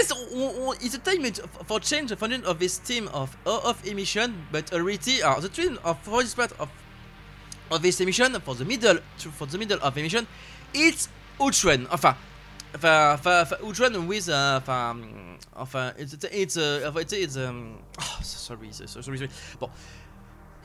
it's 0.83 0.95
a 0.95 0.99
time 0.99 1.25
for 1.65 1.81
change 1.81 2.11
the 2.11 2.17
funding 2.17 2.45
of 2.45 2.59
this 2.59 2.79
team 2.79 3.09
of 3.09 3.37
of 3.47 3.81
emission, 3.87 4.47
but 4.53 4.73
already 4.73 5.23
uh, 5.23 5.41
the 5.41 5.49
team 5.49 5.79
of 5.85 5.99
for 6.01 6.23
this 6.23 6.35
part 6.35 6.53
of 6.61 6.69
of 7.71 7.83
this 7.83 8.01
emission 8.01 8.39
for 8.41 8.55
the 8.55 8.65
middle 8.65 8.99
for 9.17 9.47
the 9.47 9.59
middle 9.59 9.79
of 9.81 9.97
emission, 9.97 10.27
it's 10.75 11.09
Ultron. 11.41 11.87
Enfin, 11.91 12.17
enfin, 12.75 13.15
enfin, 13.15 13.41
enfin 13.43 13.57
Ultron 13.63 14.07
with 14.07 14.29
uh, 14.29 14.59
enfin, 14.61 14.97
enfin, 15.57 15.93
it's 15.97 16.15
it's 16.31 16.57
uh, 16.57 16.93
it's, 16.97 17.13
it's 17.13 17.37
um, 17.37 17.79
oh, 17.99 18.19
sorry, 18.23 18.73
sorry, 18.73 19.03
sorry. 19.03 19.29
Bon. 19.59 19.71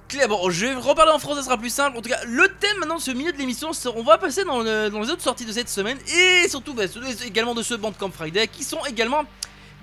Claire, 0.07 0.27
bon, 0.27 0.49
je 0.49 0.67
vais 0.67 0.75
reparler 0.75 1.11
en 1.11 1.19
français, 1.19 1.39
ça 1.39 1.45
sera 1.45 1.57
plus 1.57 1.73
simple. 1.73 1.97
En 1.97 2.01
tout 2.01 2.09
cas, 2.09 2.19
le 2.25 2.47
thème 2.59 2.77
maintenant 2.79 2.97
de 2.97 3.01
ce 3.01 3.11
milieu 3.11 3.31
de 3.31 3.37
l'émission, 3.37 3.71
on 3.95 4.03
va 4.03 4.17
passer 4.17 4.43
dans, 4.43 4.59
le, 4.59 4.89
dans, 4.89 4.99
les 5.01 5.09
autres 5.09 5.23
sorties 5.23 5.45
de 5.45 5.51
cette 5.51 5.69
semaine 5.69 5.97
et 6.07 6.47
surtout 6.47 6.73
bah, 6.73 6.83
également 7.25 7.55
de 7.55 7.63
ce 7.63 7.73
Bandcamp 7.73 8.11
Friday 8.11 8.47
qui 8.47 8.63
sont 8.63 8.85
également. 8.85 9.23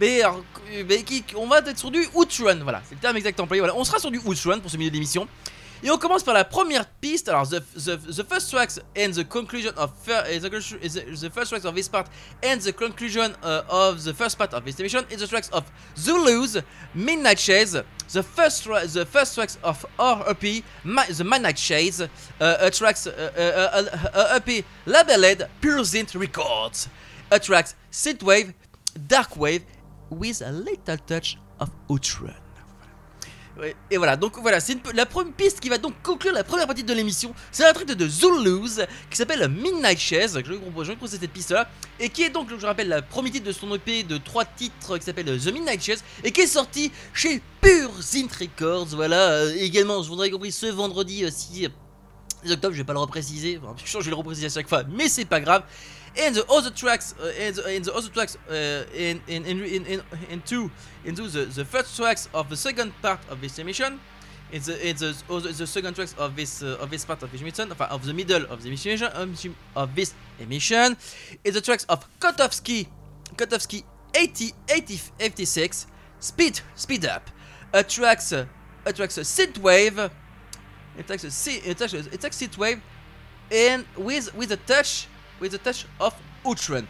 Mais, 0.00 0.22
mais 0.88 1.02
qui, 1.02 1.24
on 1.36 1.46
va 1.46 1.58
être 1.58 1.78
sur 1.78 1.90
du 1.90 2.06
Outrun, 2.14 2.60
voilà, 2.62 2.82
c'est 2.88 2.94
le 2.94 3.00
terme 3.00 3.16
exact 3.16 3.38
employé. 3.40 3.60
Voilà, 3.60 3.76
on 3.76 3.84
sera 3.84 3.98
sur 3.98 4.10
du 4.10 4.20
Outrun 4.24 4.58
pour 4.58 4.70
ce 4.70 4.76
milieu 4.76 4.90
de 4.90 4.94
l'émission. 4.94 5.28
Et 5.84 5.90
on 5.90 5.98
commence 5.98 6.22
par 6.22 6.34
la 6.34 6.44
première 6.44 6.86
piste. 6.86 7.28
Alors, 7.28 7.46
the, 7.48 7.60
the, 7.74 7.96
the 7.96 8.22
first 8.22 8.50
tracks 8.50 8.78
and 8.96 9.12
the 9.12 9.24
conclusion 9.24 9.72
of 9.76 9.90
the, 10.04 11.16
the, 11.20 11.30
first 11.30 11.50
tracks 11.50 11.64
of 11.64 11.74
this 11.74 11.88
part 11.88 12.06
and 12.42 12.60
the 12.60 12.72
conclusion 12.72 13.34
uh, 13.42 13.62
of 13.68 14.04
the 14.04 14.14
first 14.14 14.38
part 14.38 14.54
of 14.54 14.64
this 14.64 14.78
emission 14.78 15.04
is 15.10 15.18
the 15.18 15.26
tracks 15.26 15.48
of 15.48 15.64
Zulu's 15.96 16.56
Midnight 16.94 17.38
Chase, 17.38 17.72
the 18.12 18.22
first 18.22 18.64
the 18.64 19.04
first 19.04 19.34
tracks 19.34 19.58
of 19.64 19.84
RP, 19.98 20.62
the 20.84 21.24
Midnight 21.24 21.56
Chase, 21.56 22.00
uh, 22.00 22.08
uh, 22.40 22.70
tracks 22.70 23.08
uh, 23.08 23.32
uh, 23.36 23.98
uh, 24.14 24.38
EP 24.46 24.64
labeled 24.86 25.48
Pure 25.60 25.80
Zint 25.80 26.14
Records, 26.18 26.88
a 27.32 27.40
tracks 27.40 27.74
synthwave, 27.90 28.54
dark 29.08 29.36
wave 29.36 29.64
with 30.10 30.42
a 30.42 30.52
little 30.52 30.96
touch 30.98 31.38
of 31.58 31.70
outrun. 31.90 32.41
Et 33.90 33.96
voilà, 33.98 34.16
donc 34.16 34.38
voilà, 34.38 34.60
c'est 34.60 34.78
la 34.94 35.04
première 35.04 35.34
piste 35.34 35.60
qui 35.60 35.68
va 35.68 35.76
donc 35.76 35.94
conclure 36.02 36.32
la 36.32 36.42
première 36.42 36.66
partie 36.66 36.84
de 36.84 36.92
l'émission. 36.94 37.34
C'est 37.50 37.66
un 37.66 37.72
truc 37.72 37.88
de 37.88 38.08
Zulus 38.08 38.80
qui 39.10 39.16
s'appelle 39.16 39.46
Midnight 39.48 39.98
Chase, 39.98 40.40
je 40.44 40.52
vais 40.52 40.58
proposer 40.58 41.18
cette 41.18 41.30
piste 41.30 41.50
là, 41.50 41.68
et 42.00 42.08
qui 42.08 42.22
est 42.22 42.30
donc, 42.30 42.48
je 42.56 42.66
rappelle, 42.66 42.88
la 42.88 43.02
première 43.02 43.32
titre 43.32 43.46
de 43.46 43.52
son 43.52 43.74
EP 43.74 44.04
de 44.04 44.16
trois 44.16 44.44
titres 44.44 44.96
qui 44.96 45.04
s'appelle 45.04 45.38
The 45.38 45.52
Midnight 45.52 45.82
Chase, 45.82 46.02
et 46.24 46.32
qui 46.32 46.40
est 46.40 46.46
sorti 46.46 46.90
chez 47.12 47.42
Pure 47.60 47.92
Zint 48.00 48.28
Records. 48.40 48.88
Voilà, 48.94 49.30
euh, 49.30 49.54
également, 49.56 50.02
je 50.02 50.08
voudrais 50.08 50.30
compris 50.30 50.50
ce 50.50 50.66
vendredi 50.66 51.24
6 51.30 51.66
euh, 51.66 52.52
octobre, 52.52 52.72
je 52.72 52.78
vais 52.78 52.84
pas 52.84 52.94
le 52.94 53.00
repréciser, 53.00 53.60
enfin, 53.62 53.74
je 53.84 53.98
vais 53.98 54.10
le 54.10 54.16
repréciser 54.16 54.46
à 54.46 54.50
chaque 54.50 54.68
fois, 54.68 54.82
mais 54.84 55.08
c'est 55.08 55.26
pas 55.26 55.40
grave. 55.40 55.62
And 56.18 56.34
the 56.34 56.46
other 56.50 56.70
tracks 56.70 57.14
uh, 57.20 57.32
and, 57.38 57.54
the, 57.56 57.66
and 57.66 57.84
the 57.84 57.94
other 57.94 58.08
tracks 58.08 58.36
uh, 58.48 58.84
in, 58.94 59.20
in, 59.26 59.44
in, 59.44 59.86
in, 59.86 60.02
into 60.30 60.70
into 61.04 61.28
the, 61.28 61.44
the 61.46 61.64
first 61.64 61.96
tracks 61.96 62.28
of 62.34 62.48
the 62.48 62.56
second 62.56 62.92
part 63.02 63.20
of 63.30 63.40
this 63.40 63.58
emission 63.58 64.00
in 64.52 64.62
the 64.62 64.88
in 64.88 64.96
the, 64.96 65.16
other, 65.30 65.52
the 65.52 65.66
second 65.66 65.94
tracks 65.94 66.14
of 66.18 66.36
this 66.36 66.62
uh, 66.62 66.76
of 66.80 66.90
this 66.90 67.04
part 67.04 67.22
of 67.22 67.32
this 67.32 67.40
emission 67.40 67.72
of 67.72 68.06
the 68.06 68.14
middle 68.14 68.44
of 68.46 68.62
the 68.62 68.68
emission 68.68 69.02
of 69.74 69.94
this 69.94 70.14
emission 70.38 70.96
is 71.44 71.54
the 71.54 71.60
tracks 71.60 71.84
of 71.88 72.06
Kotowski 72.20 72.86
Kotowski 73.36 73.82
80 74.14 74.52
80 74.68 74.96
56 75.18 75.86
speed 76.20 76.60
speed 76.74 77.06
up. 77.06 77.30
A 77.72 77.82
tracks 77.82 78.32
a 78.32 78.46
tracks 78.92 79.16
synthwave 79.18 80.10
it 80.98 81.06
takes 81.06 81.24
a 81.24 81.70
it 81.70 81.78
takes 81.78 81.94
a, 81.94 81.98
it 81.98 82.20
takes 82.20 82.42
and 83.50 83.86
with 83.96 84.34
with 84.34 84.52
a 84.52 84.56
touch 84.56 85.08
with 85.42 85.54
a 85.54 85.58
touch 85.58 85.86
of 86.00 86.14
Outrun. 86.46 86.86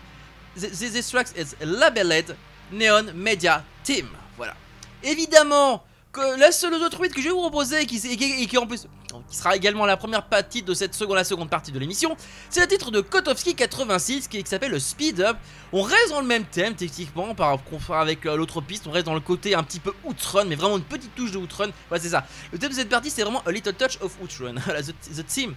This 0.54 1.10
track 1.10 1.28
is 1.36 1.56
labeled 1.64 2.36
Neon 2.70 3.12
Media 3.14 3.64
Team. 3.82 4.08
Voilà. 4.36 4.54
Évidemment, 5.02 5.82
que 6.12 6.38
la 6.38 6.52
seule 6.52 6.74
autre 6.74 6.90
tweet 6.90 7.14
que 7.14 7.22
je 7.22 7.28
vais 7.28 7.32
vous 7.32 7.40
proposer, 7.40 7.86
qui, 7.86 7.96
et 8.06 8.46
qui, 8.46 8.58
en 8.58 8.66
plus 8.66 8.86
qui 9.28 9.36
sera 9.36 9.56
également 9.56 9.84
la 9.84 9.96
première 9.96 10.26
partie 10.26 10.62
de 10.62 10.72
cette 10.72 10.94
seconde, 10.94 11.16
la 11.16 11.24
seconde 11.24 11.50
partie 11.50 11.72
de 11.72 11.78
l'émission, 11.78 12.16
c'est 12.48 12.60
le 12.60 12.66
titre 12.66 12.90
de 12.90 13.00
Kotowski 13.00 13.54
86 13.54 14.28
qui, 14.28 14.42
s'appelle 14.46 14.70
le 14.70 14.78
Speed 14.78 15.20
Up. 15.20 15.36
On 15.72 15.82
reste 15.82 16.10
dans 16.10 16.20
le 16.20 16.26
même 16.26 16.44
thème 16.44 16.74
techniquement 16.74 17.34
par 17.34 17.58
avec 17.90 18.26
euh, 18.26 18.36
l'autre 18.36 18.60
piste, 18.60 18.86
on 18.86 18.90
reste 18.90 19.06
dans 19.06 19.14
le 19.14 19.20
côté 19.20 19.54
un 19.54 19.62
petit 19.62 19.80
peu 19.80 19.92
outrun, 20.04 20.44
mais 20.44 20.54
vraiment 20.54 20.78
une 20.78 20.84
petite 20.84 21.14
touche 21.14 21.30
de 21.30 21.38
outrun. 21.38 21.70
Voilà, 21.88 22.02
c'est 22.02 22.10
ça. 22.10 22.26
Le 22.52 22.58
thème 22.58 22.70
de 22.70 22.74
cette 22.74 22.88
partie, 22.88 23.10
c'est 23.10 23.22
vraiment 23.22 23.42
a 23.46 23.50
little 23.52 23.74
touch 23.74 23.98
of 24.00 24.16
outrun. 24.22 24.54
the, 24.66 24.94
the 25.14 25.26
theme, 25.26 25.54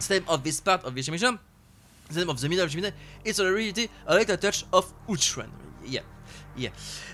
theme 0.00 0.22
of 0.28 0.42
this 0.42 0.60
part 0.60 0.84
of 0.84 0.94
the 0.94 1.02
name 2.14 2.30
of 2.30 2.40
the 2.40 2.48
middle 2.48 2.66
the 2.66 2.92
it's 3.24 3.40
already 3.40 3.88
a 4.06 4.14
little 4.14 4.36
touch 4.36 4.64
of 4.72 4.92
Ultron. 5.08 5.50
Yeah. 5.84 6.00
Yeah. 6.56 6.70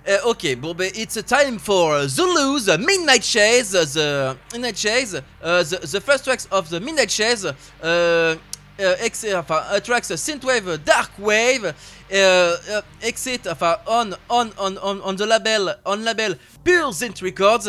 Uh, 0.06 0.30
okay, 0.30 0.54
bon, 0.54 0.76
ben, 0.76 0.92
it's 0.94 1.16
a 1.16 1.22
time 1.22 1.58
for 1.58 1.96
uh, 1.96 2.06
Zulu's 2.06 2.68
uh, 2.68 2.78
Midnight 2.78 3.22
Chase, 3.22 3.74
uh, 3.74 3.84
the 3.84 4.36
Midnight 4.52 4.76
Chase, 4.76 5.14
uh, 5.14 5.62
the, 5.64 5.78
the 5.78 6.00
first 6.00 6.24
tracks 6.24 6.46
of 6.52 6.68
the 6.68 6.78
Midnight 6.78 7.08
Chase, 7.08 7.44
uh, 7.44 7.54
uh, 7.82 8.36
ex, 8.78 9.24
enfin, 9.24 9.62
uh, 9.68 9.80
tracks 9.80 10.10
uh, 10.10 10.14
synthwave, 10.14 10.84
dark 10.84 11.10
wave, 11.18 11.64
uh, 11.64 11.74
uh, 12.14 12.82
exit, 13.02 13.46
enfin, 13.46 13.76
on, 13.86 14.14
on, 14.30 14.52
on, 14.58 14.78
on, 14.78 15.00
on 15.00 15.16
the 15.16 15.26
label, 15.26 15.74
on 15.86 16.04
label 16.04 16.34
Pure 16.62 16.92
Synth 16.92 17.20
Records, 17.22 17.66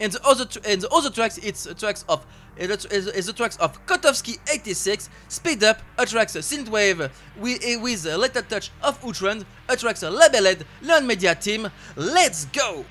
and 0.00 0.12
the 0.12 0.26
other, 0.26 0.46
and 0.66 0.82
the 0.82 0.88
other 0.90 1.10
tracks, 1.10 1.38
it's 1.38 1.66
tracks 1.78 2.04
of 2.08 2.24
is 2.56 3.26
the 3.26 3.32
tracks 3.32 3.56
of 3.56 3.84
Kotowski 3.86 4.38
86, 4.50 5.08
Speed 5.28 5.64
Up, 5.64 5.80
a 5.98 6.06
tracks 6.06 6.36
Synthwave 6.36 7.10
with, 7.36 7.64
eh, 7.64 7.76
with 7.76 8.06
a 8.06 8.16
little 8.16 8.42
touch 8.42 8.70
of 8.82 9.02
Outrun, 9.04 9.44
a 9.68 9.76
tracks 9.76 10.02
labeled 10.02 10.64
Learn 10.82 11.06
Media 11.06 11.34
Team. 11.34 11.70
Let's 11.96 12.46
go! 12.46 12.84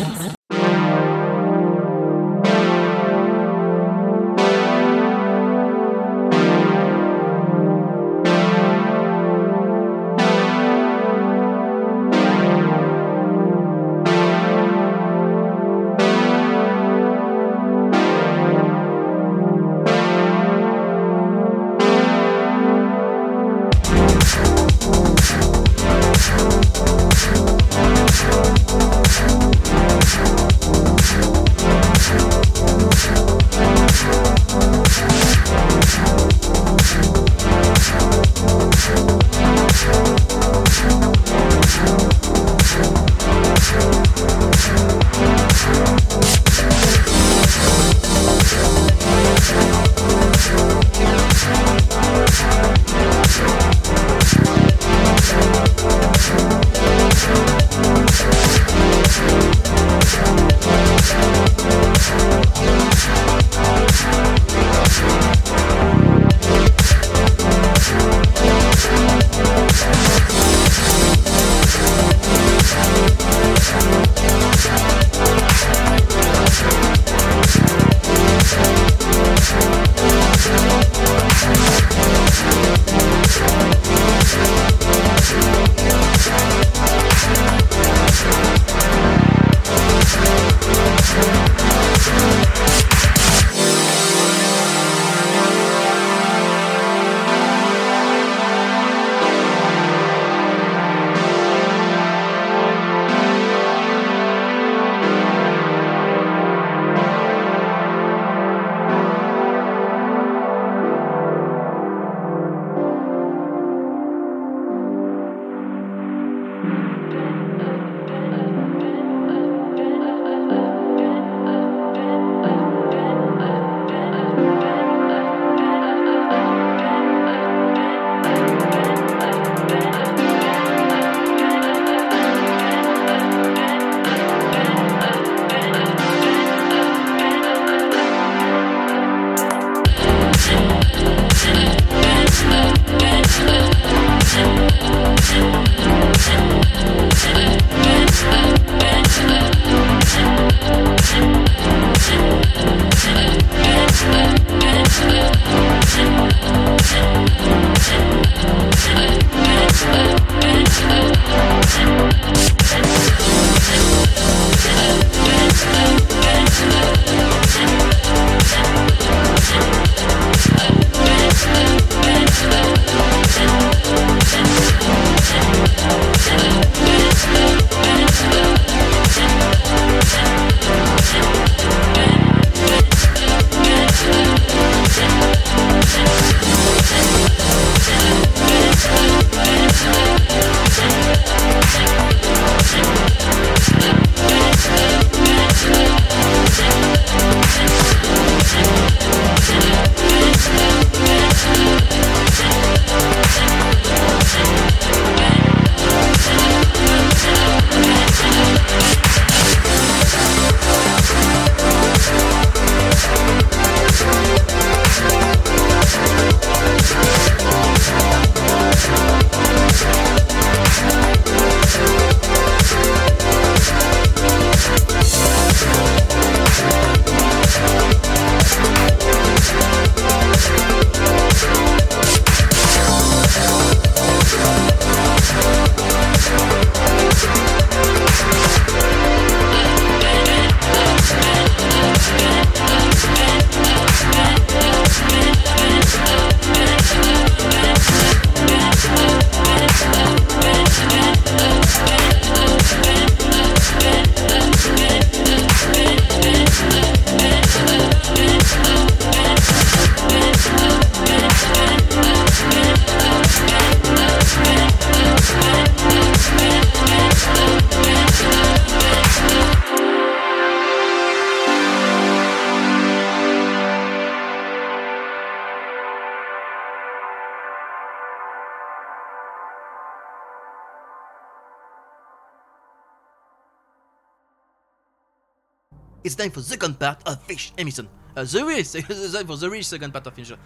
Time 286.30 286.34
for 286.34 286.40
the 286.42 286.46
second 286.46 286.80
part 286.80 287.02
of 287.06 287.21
Fish 287.23 287.52
Emission. 287.58 287.88
uh, 288.15 288.23
the 288.23 288.46
real 288.46 288.63
for 289.25 289.38
the 289.38 289.50
real 289.50 289.63
second 289.63 289.92
part 289.92 290.08
of 290.08 290.17
emission. 290.17 290.38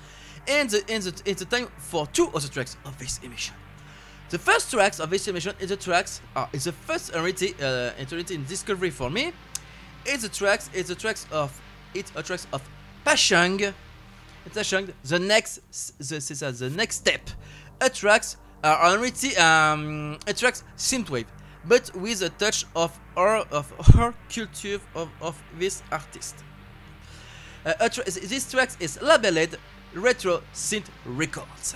And 0.47 0.69
the, 0.69 0.83
and 0.89 1.03
the, 1.03 1.33
the 1.33 1.45
time 1.45 1.67
for 1.77 2.07
two 2.07 2.29
other 2.33 2.47
tracks 2.47 2.77
of 2.85 2.97
this 2.97 3.19
emission. 3.23 3.55
The 4.29 4.39
first 4.39 4.71
tracks 4.71 4.99
of 4.99 5.09
this 5.09 5.27
emission 5.27 5.55
is 5.59 5.69
the 5.69 5.77
tracks 5.77 6.21
uh, 6.35 6.47
is 6.53 6.63
the 6.65 6.71
first 6.71 7.15
entity 7.15 7.55
uh, 7.61 7.91
in 7.97 8.45
discovery 8.45 8.89
for 8.89 9.09
me. 9.09 9.31
It's 10.05 10.23
the 10.23 10.29
tracks 10.29 10.69
it's 10.73 10.89
the 10.89 10.95
tracks 10.95 11.27
of 11.31 11.49
it's 11.93 12.11
a 12.15 12.23
tracks 12.23 12.47
of 12.51 12.61
Pashang. 13.05 13.73
It's 14.45 14.57
Pashang. 14.57 14.91
The 15.03 15.19
next 15.19 15.57
the, 15.99 16.17
ça, 16.17 16.57
the 16.57 16.69
next 16.69 16.95
step 16.97 17.29
attracts 17.79 18.37
uh, 18.63 18.77
already 18.81 19.37
um 19.37 20.17
attracts 20.27 20.63
synthwave, 20.77 21.27
but 21.65 21.91
with 21.95 22.21
a 22.21 22.29
touch 22.29 22.65
of 22.75 22.91
our 23.15 23.45
of 23.51 23.71
her 23.95 24.13
culture 24.29 24.79
of, 24.95 25.09
of 25.21 25.35
this 25.59 25.81
artist. 25.91 26.35
Uh, 27.65 27.73
attra- 27.79 28.05
this 28.05 28.49
track 28.49 28.69
is 28.79 28.99
labeled 29.01 29.57
Retro 29.95 30.41
Synth 30.53 30.89
Records. 31.05 31.75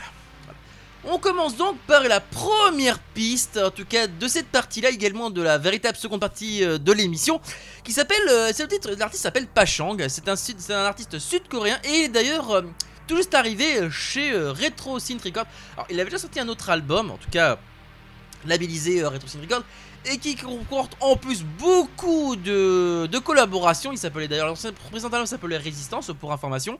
On 1.10 1.20
commence 1.20 1.56
donc 1.56 1.78
par 1.88 2.04
la 2.04 2.20
première 2.20 3.00
piste, 3.00 3.58
en 3.58 3.72
tout 3.72 3.86
cas 3.86 4.08
de 4.08 4.28
cette 4.28 4.48
partie-là, 4.48 4.90
également 4.90 5.30
de 5.30 5.42
la 5.42 5.58
véritable 5.58 5.98
seconde 5.98 6.20
partie 6.20 6.66
euh, 6.66 6.78
de 6.78 6.92
l'émission, 6.92 7.40
qui 7.84 7.94
s'appelle, 7.94 8.28
euh, 8.30 8.52
c'est 8.54 8.64
le 8.64 8.70
titre, 8.70 8.90
l'artiste 8.98 9.24
s'appelle 9.24 9.48
Pachang, 9.48 9.96
c'est 10.10 10.28
un, 10.28 10.84
artiste 10.84 11.18
sud-coréen, 11.18 11.80
et 11.86 12.10
d'ailleurs 12.10 12.52
euh, 12.52 12.62
tout 13.08 13.16
juste 13.16 13.34
arrivé 13.36 13.90
chez 13.90 14.34
Retro 14.34 15.00
Synth 15.00 15.24
Records. 15.24 15.46
Il 15.90 15.98
avait 15.98 16.10
déjà 16.10 16.18
sorti 16.18 16.42
un 16.42 16.48
autre 16.50 16.70
album, 16.70 17.12
en 17.12 17.18
tout 17.18 17.30
cas 17.30 17.58
labellisé 18.48 19.02
euh, 19.02 19.10
Retro 19.10 19.28
Synth 19.28 19.42
Records, 19.42 19.64
et 20.06 20.18
qui 20.18 20.36
comporte 20.36 20.96
en 21.02 21.18
plus 21.18 21.44
beaucoup 21.44 22.36
de, 22.36 23.08
de 23.08 23.18
collaborations. 23.18 23.92
Il 23.92 23.98
s'appelait 23.98 24.28
d'ailleurs, 24.28 24.48
l'ancien 24.48 24.72
représentant 24.86 25.26
s'appelait 25.26 25.58
Résistance 25.58 26.12
pour 26.20 26.32
information. 26.32 26.80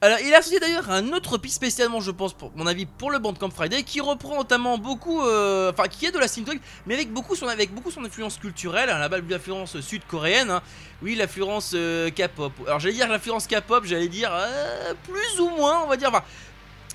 Alors, 0.00 0.18
il 0.24 0.34
a 0.34 0.38
associé 0.38 0.58
d'ailleurs 0.58 0.90
un 0.90 1.12
autre 1.12 1.38
piste 1.38 1.56
spécialement, 1.56 2.00
je 2.00 2.10
pense, 2.10 2.32
pour 2.32 2.50
mon 2.56 2.66
avis, 2.66 2.86
pour 2.86 3.10
le 3.10 3.18
Bandcamp 3.18 3.50
Friday, 3.50 3.82
qui 3.84 4.00
reprend 4.00 4.36
notamment 4.36 4.78
beaucoup, 4.78 5.22
euh, 5.22 5.70
enfin, 5.72 5.88
qui 5.88 6.06
est 6.06 6.10
de 6.10 6.18
la 6.18 6.26
synthwave, 6.26 6.58
mais 6.86 6.94
avec 6.94 7.12
beaucoup 7.12 7.36
son, 7.36 7.46
avec 7.46 7.72
beaucoup 7.72 7.90
son 7.90 8.04
influence 8.04 8.38
culturelle, 8.38 8.90
hein, 8.90 8.98
là-bas 8.98 9.18
l'influence 9.28 9.80
sud-coréenne, 9.80 10.50
hein. 10.50 10.62
oui, 11.02 11.14
l'influence 11.14 11.72
euh, 11.74 12.10
K-pop. 12.10 12.52
Alors, 12.66 12.80
j'allais 12.80 12.94
dire 12.94 13.08
l'influence 13.08 13.46
K-pop, 13.46 13.84
j'allais 13.84 14.08
dire 14.08 14.30
euh, 14.32 14.94
plus 15.04 15.40
ou 15.40 15.50
moins, 15.50 15.82
on 15.84 15.88
va 15.88 15.96
dire, 15.96 16.08
enfin. 16.08 16.24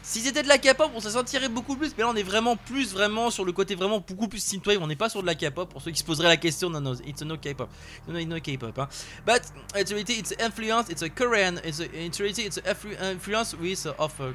Si 0.10 0.22
c'était 0.22 0.42
de 0.42 0.48
la 0.48 0.58
K-pop, 0.58 0.92
on 0.96 1.00
s'en 1.00 1.12
sentirait 1.12 1.50
beaucoup 1.50 1.76
plus, 1.76 1.92
mais 1.96 2.04
là 2.04 2.10
on 2.10 2.16
est 2.16 2.24
vraiment 2.24 2.56
plus 2.56 2.94
vraiment 2.94 3.30
sur 3.30 3.46
le 3.46 3.52
côté 3.52 3.76
vraiment 3.76 4.00
beaucoup 4.00 4.28
plus 4.28 4.44
synthwave. 4.44 4.80
On 4.82 4.88
n'est 4.88 4.96
pas 4.96 5.08
sur 5.08 5.22
de 5.22 5.28
la 5.28 5.36
K-pop. 5.36 5.70
Pour 5.70 5.84
ceux 5.84 5.92
qui 5.92 6.00
se 6.00 6.04
poseraient 6.04 6.30
la 6.30 6.38
question, 6.38 6.68
non, 6.72 6.82
non, 6.82 6.96
it's 7.06 7.22
no 7.22 7.38
K-pop, 7.38 7.70
no, 8.08 8.20
no 8.20 8.40
K-pop. 8.40 8.76
Hein. 8.80 8.88
But 9.24 9.44
it's 9.76 9.92
really 9.92 10.18
it's 10.18 10.34
influence, 10.44 10.90
it's 10.90 11.04
a 11.04 11.10
Korean, 11.10 11.62
it's 11.64 11.80
a, 11.80 11.84
it's 11.94 12.20
really 12.20 12.44
it's 12.44 12.58
a 12.58 12.62
influ- 12.62 13.00
influence 13.12 13.54
with 13.54 13.86
uh, 13.86 14.04
of. 14.04 14.20
Uh, 14.20 14.34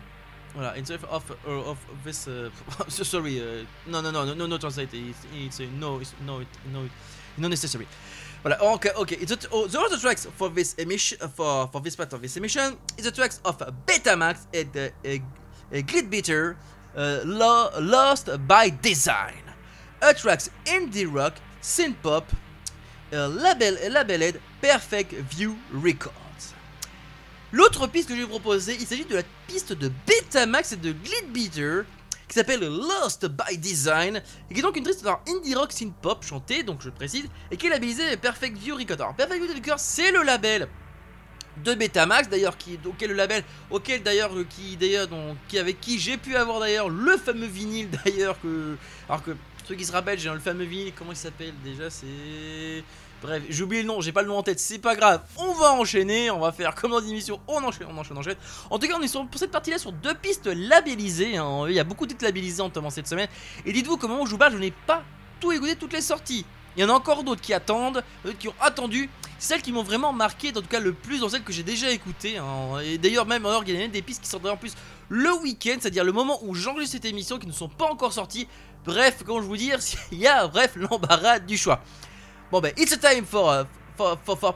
voilà, 0.55 0.77
it's 0.77 0.91
of 0.91 1.05
uh, 1.05 1.71
of 1.71 1.79
this. 2.05 2.29
Uh, 2.29 2.51
so 2.89 3.03
sorry, 3.03 3.41
uh, 3.41 3.65
no, 3.89 4.01
no, 4.01 4.13
no, 4.13 4.25
no, 4.25 4.33
no, 4.33 4.47
no, 4.47 4.59
translate. 4.59 4.95
It's, 4.95 5.27
it's 5.35 5.59
uh, 5.59 5.67
no, 5.81 5.99
it's 5.99 6.15
no, 6.25 6.39
no, 6.73 6.89
not 7.37 7.51
necessary. 7.51 7.89
Voilà, 8.45 8.61
okay, 8.61 8.91
okay. 8.97 9.17
It's 9.17 9.33
a, 9.33 9.39
oh, 9.51 9.67
the 9.67 9.81
other 9.81 9.99
tracks 9.99 10.25
for 10.37 10.51
this 10.51 10.75
emission, 10.75 11.19
for 11.35 11.67
for 11.67 11.81
this 11.81 11.97
part 11.97 12.13
of 12.13 12.23
this 12.23 12.37
emission, 12.37 12.77
is 12.97 13.07
the 13.07 13.11
tracks 13.11 13.41
of 13.45 13.59
Betamax 13.85 14.47
and 14.55 14.77
uh, 14.77 15.19
uh, 15.75 16.55
uh, 16.97 17.21
Lost 17.81 18.31
by 18.47 18.71
Design. 18.83 19.43
A 20.03 20.15
tracks 20.15 20.51
indie 20.67 21.07
rock, 21.07 21.35
synth 21.61 21.97
pop, 22.03 22.25
uh, 23.13 23.29
label, 23.29 24.39
Perfect 24.61 25.15
View 25.31 25.57
Records. 25.73 26.13
L'autre 27.53 27.87
piste 27.87 28.09
que 28.09 28.15
je 28.15 28.21
vais 28.21 28.25
vous 28.25 28.31
proposer, 28.31 28.77
il 28.79 28.87
s'agit 28.87 29.05
de 29.05 29.17
la 29.17 29.23
piste 29.47 29.73
de 29.73 29.91
Betamax 30.07 30.73
et 30.73 30.77
de 30.77 30.93
Glitbeater 30.93 31.85
qui 32.29 32.35
s'appelle 32.35 32.61
Lost 32.61 33.27
by 33.27 33.57
Design 33.59 34.21
et 34.51 34.55
qui 34.55 34.61
est 34.61 34.63
donc 34.63 34.77
une 34.77 34.89
alors, 35.05 35.23
indie 35.29 35.55
rock 35.55 35.73
synth 35.73 35.95
pop 36.03 36.25
chantée, 36.25 36.63
donc 36.63 36.83
je 36.83 36.91
précise, 36.91 37.27
et 37.51 37.57
qui 37.57 37.67
est 37.67 37.71
labellisée 37.71 38.17
Perfect 38.17 38.59
View 38.59 38.77
Records. 38.77 39.01
Alors 39.01 39.15
Perfect 39.15 39.45
View 39.45 39.55
Records, 39.55 39.79
c'est 39.79 40.11
le 40.11 40.23
label 40.23 40.69
de 41.63 41.75
Betamax 41.75 42.29
d'ailleurs 42.29 42.57
qui 42.57 42.79
auquel 42.85 43.11
le 43.11 43.17
label 43.17 43.45
auquel 43.71 44.03
d'ailleurs 44.03 44.35
euh, 44.37 44.45
qui 44.49 44.77
d'ailleurs 44.77 45.09
qui 45.49 45.59
avec 45.59 45.81
qui 45.81 45.99
j'ai 45.99 46.17
pu 46.17 46.37
avoir 46.37 46.61
d'ailleurs 46.61 46.89
le 46.89 47.17
fameux 47.17 47.47
vinyle 47.47 47.89
d'ailleurs 48.05 48.41
que 48.41 48.77
alors 49.09 49.23
que 49.23 49.33
ceux 49.67 49.75
qui 49.75 49.85
se 49.85 49.93
rappellent 49.93 50.19
j'ai 50.19 50.31
le 50.31 50.39
fameux 50.41 50.65
vinyle 50.65 50.93
comment 50.97 51.13
il 51.13 51.17
s'appelle 51.17 51.55
déjà 51.65 51.91
c'est 51.91 52.07
bref 53.23 53.43
j'ai 53.49 53.63
oublié 53.63 53.83
le 53.83 53.89
nom 53.89 54.01
j'ai 54.01 54.13
pas 54.13 54.23
le 54.23 54.29
nom 54.29 54.39
en 54.39 54.43
tête 54.43 54.59
c'est 54.59 54.79
pas 54.79 54.97
grave 54.97 55.23
on 55.37 55.53
va 55.55 55.73
enchaîner 55.73 56.31
on 56.31 56.41
va 56.41 56.53
faire 56.53 56.75
comme 56.75 56.91
dans 56.91 56.99
on 57.49 57.65
enchaîne 57.65 57.87
on 57.89 57.97
enchaîne 57.97 58.17
on 58.17 58.21
enchaîne 58.21 58.37
en 58.71 58.79
tout 58.79 58.89
cas 58.89 58.95
on 58.99 59.03
est 59.03 59.09
sur, 59.09 59.27
pour 59.27 59.39
cette 59.39 59.53
partie 59.53 59.71
là 59.71 59.79
sur 59.79 59.93
deux 59.93 60.15
pistes 60.15 60.47
labellisées 60.47 61.37
hein. 61.37 61.67
il 61.69 61.75
y 61.75 61.81
a 61.81 61.85
beaucoup 61.85 62.07
de 62.07 62.11
titres 62.11 62.25
labellisés 62.25 62.63
notamment 62.63 62.91
cette 62.91 63.09
semaine 63.09 63.29
et 63.65 63.73
dites-vous 63.73 63.97
comment 63.97 64.21
où 64.21 64.27
je 64.27 64.33
vous 64.33 64.39
parle 64.39 64.53
je 64.53 64.59
n'ai 64.59 64.73
pas 64.87 65.03
tout 65.41 65.53
écouté 65.53 65.77
toutes 65.77 65.93
les 65.93 66.01
sorties 66.01 66.45
il 66.77 66.83
y 66.83 66.85
en 66.85 66.89
a 66.89 66.93
encore 66.93 67.23
d'autres 67.23 67.41
qui 67.41 67.55
attendent, 67.55 68.03
d'autres 68.25 68.39
qui 68.39 68.49
ont 68.49 68.55
attendu. 68.61 69.09
Celles 69.45 69.61
qui 69.61 69.73
m'ont 69.73 69.83
vraiment 69.83 70.11
marqué, 70.11 70.49
en 70.57 70.63
tout 70.63 70.63
cas 70.63 70.81
le 70.81 70.95
plus 70.95 71.21
dans 71.21 71.29
celles 71.29 71.43
que 71.43 71.53
j'ai 71.53 71.63
déjà 71.63 71.91
écoutées. 71.91 72.39
hein. 72.39 72.81
Et 72.83 72.97
d'ailleurs, 72.97 73.27
même 73.27 73.45
a 73.45 73.61
même 73.61 73.91
des 73.91 74.01
pistes 74.01 74.23
qui 74.23 74.29
sortent 74.29 74.47
en 74.47 74.57
plus 74.57 74.73
le 75.11 75.31
week-end, 75.43 75.77
c'est-à-dire 75.79 76.03
le 76.03 76.13
moment 76.13 76.39
où 76.45 76.55
j'enregistre 76.55 76.97
cette 76.97 77.05
émission, 77.05 77.39
qui 77.39 77.47
ne 77.47 77.53
sont 77.53 77.69
pas 77.69 77.85
encore 77.85 78.15
sorties. 78.15 78.49
Bref, 78.87 79.23
comment 79.23 79.43
je 79.43 79.47
vous 79.47 79.59
dire, 79.59 79.79
il 80.13 80.19
y 80.19 80.27
a 80.27 80.49
bref 80.49 80.77
l'embarras 80.77 81.41
du 81.41 81.59
choix. 81.59 81.83
Bon 82.51 82.61
ben, 82.61 82.73
it's 82.79 82.95
a 82.95 82.97
time 82.97 83.27
for, 83.27 83.53
uh, 83.53 83.65
for, 83.99 84.17
for, 84.25 84.39
for. 84.39 84.55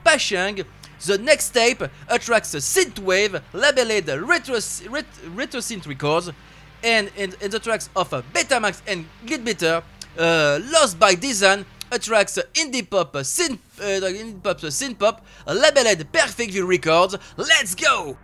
The 1.07 1.19
next 1.19 1.51
tape 1.51 1.85
attracts 2.09 2.55
a 2.55 2.61
synthwave 2.61 3.43
labeled 3.53 4.09
Retro, 4.27 4.59
ret, 4.91 5.07
retro 5.37 5.61
Synth 5.61 5.87
Records 5.87 6.31
and, 6.83 7.11
and, 7.19 7.37
and 7.43 7.53
the 7.53 7.59
tracks 7.59 7.91
of 7.95 8.11
Betamax 8.33 8.81
and 8.89 9.05
Glitbetter, 9.27 9.83
uh, 10.19 10.59
Lost 10.73 10.99
by 10.99 11.15
Design, 11.15 11.67
attracts 11.91 12.39
uh, 12.39 12.43
indie 12.55 12.89
pop 12.89 13.13
synth, 13.15 13.59
uh, 13.81 14.07
indie 14.07 14.43
pop 14.43 14.61
synth 14.61 14.99
pop, 14.99 15.25
labeled 15.47 16.13
Perfect 16.13 16.53
View 16.53 16.67
Records. 16.67 17.17
Let's 17.37 17.75
go! 17.75 18.17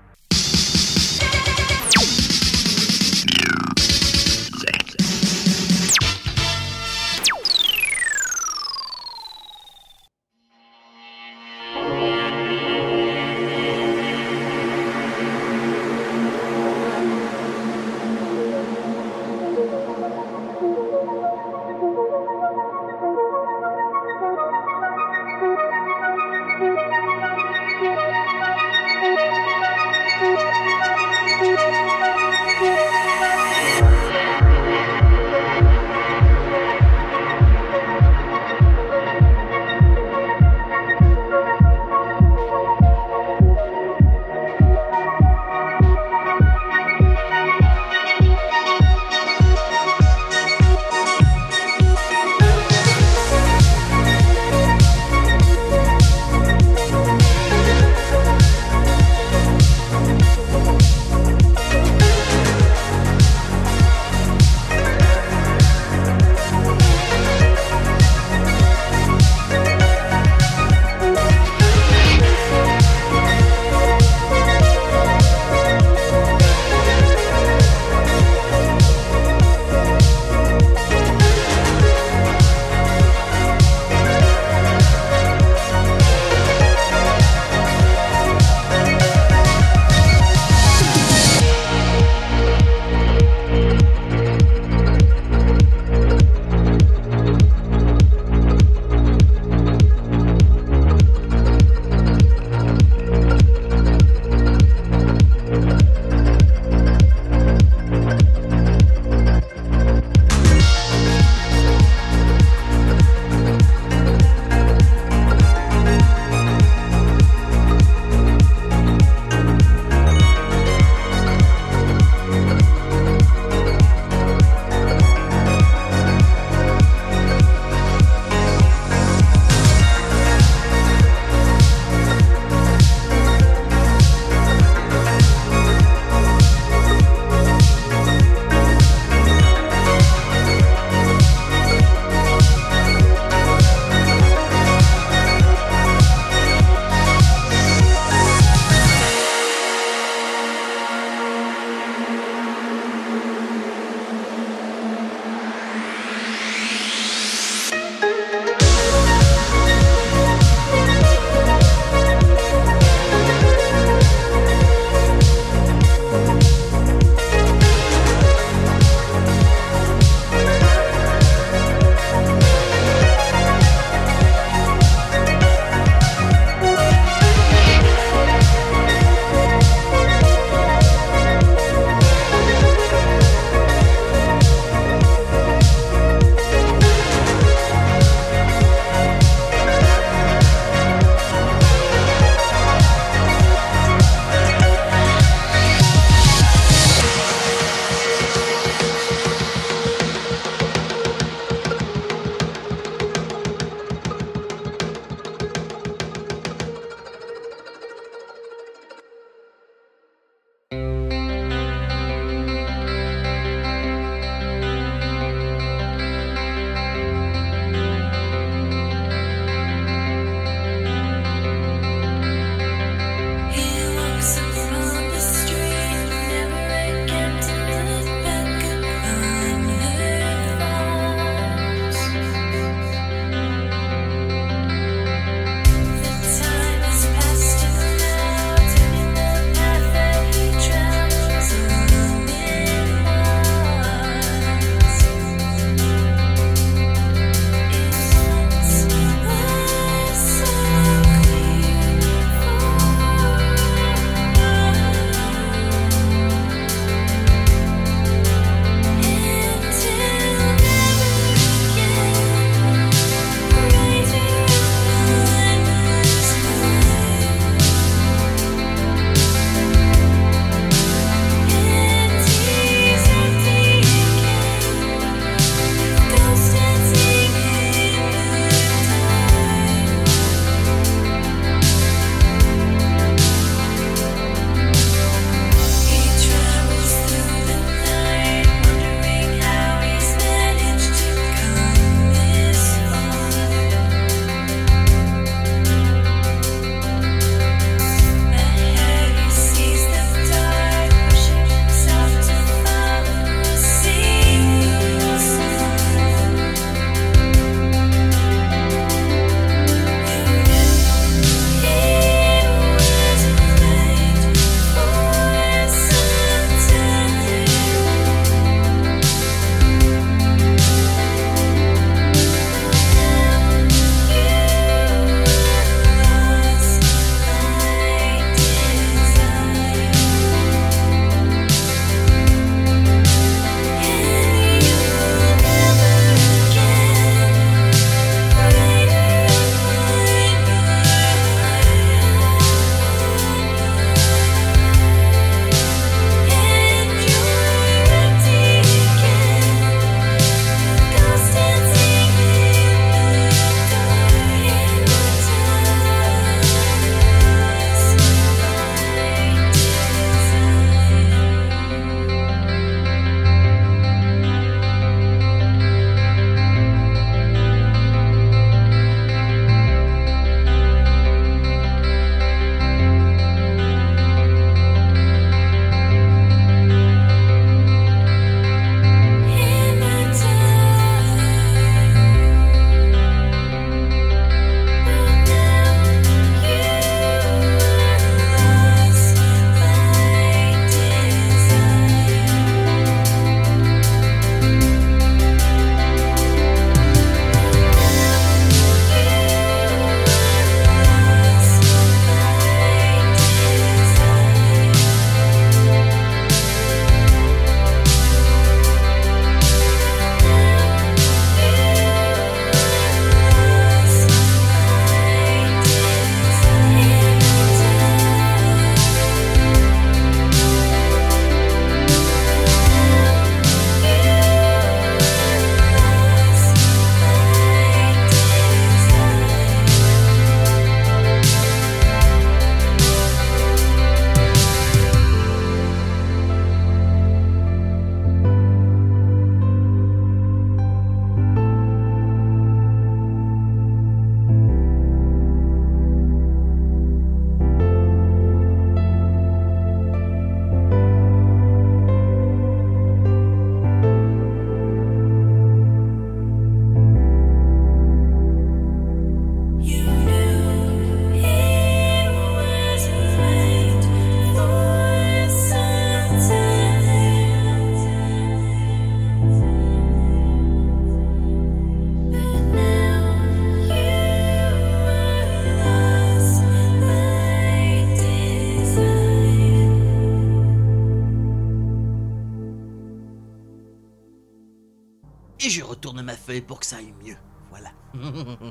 Ma 486.05 486.17
feuille 486.17 486.41
pour 486.41 486.61
que 486.61 486.67
ça 486.67 486.77
aille 486.77 486.95
mieux. 487.05 487.17
Voilà. 487.51 487.71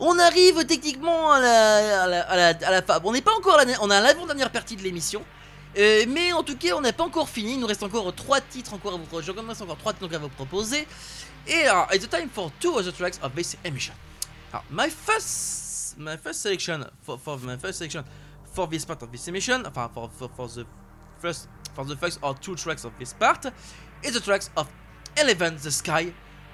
on 0.00 0.18
arrive 0.18 0.64
techniquement 0.66 1.32
à 1.32 1.40
la, 1.40 2.02
à 2.02 2.06
la, 2.06 2.20
à 2.22 2.36
la, 2.36 2.48
à 2.66 2.70
la 2.70 2.82
fin. 2.82 3.00
On 3.04 3.12
n'est 3.12 3.22
pas 3.22 3.34
encore 3.36 3.58
on 3.80 3.90
a 3.90 4.00
l'avant-dernière 4.00 4.50
partie 4.50 4.76
de 4.76 4.82
l'émission. 4.82 5.24
Euh, 5.78 6.04
mais 6.08 6.32
en 6.32 6.42
tout 6.42 6.56
cas, 6.56 6.74
on 6.74 6.80
n'a 6.80 6.92
pas 6.92 7.04
encore 7.04 7.28
fini. 7.28 7.54
Il 7.54 7.60
nous 7.60 7.66
reste 7.66 7.82
encore 7.82 8.14
trois 8.14 8.40
titres 8.40 8.72
encore 8.72 8.94
à 8.94 8.96
vous, 8.96 9.34
commence 9.34 9.60
encore 9.60 9.76
trois 9.76 9.92
titres 9.92 10.14
à 10.14 10.18
vous 10.18 10.28
proposer. 10.28 10.86
Et 11.46 11.66
alors, 11.66 11.86
it's 11.92 12.08
time 12.08 12.28
for 12.32 12.50
two 12.60 12.76
other 12.78 12.92
tracks 12.92 13.18
of 13.22 13.34
this 13.34 13.56
emission. 13.64 13.94
Alors, 14.52 14.64
my 14.70 14.88
first, 14.90 15.96
my 15.98 16.16
first 16.16 16.40
selection 16.40 16.86
for, 17.02 17.18
for 17.18 17.38
my 17.38 17.56
first 17.56 17.78
selection 17.78 18.04
for 18.52 18.66
this 18.68 18.84
part 18.84 19.02
of 19.02 19.10
this 19.10 19.28
emission, 19.28 19.64
enfin 19.66 19.90
for, 19.92 20.08
for, 20.08 20.30
for 20.34 20.48
the 20.48 20.64
first 21.20 21.48
for 21.74 21.84
the 21.84 21.94
first 21.94 22.18
or 22.22 22.34
two 22.40 22.54
tracks 22.56 22.84
of 22.84 22.92
this 22.98 23.12
part, 23.12 23.46
is 24.02 24.12
the 24.12 24.20
tracks 24.20 24.50
of 24.56 24.66
Eleven 25.16 25.56
the 25.62 25.70
Sky, 25.70 26.12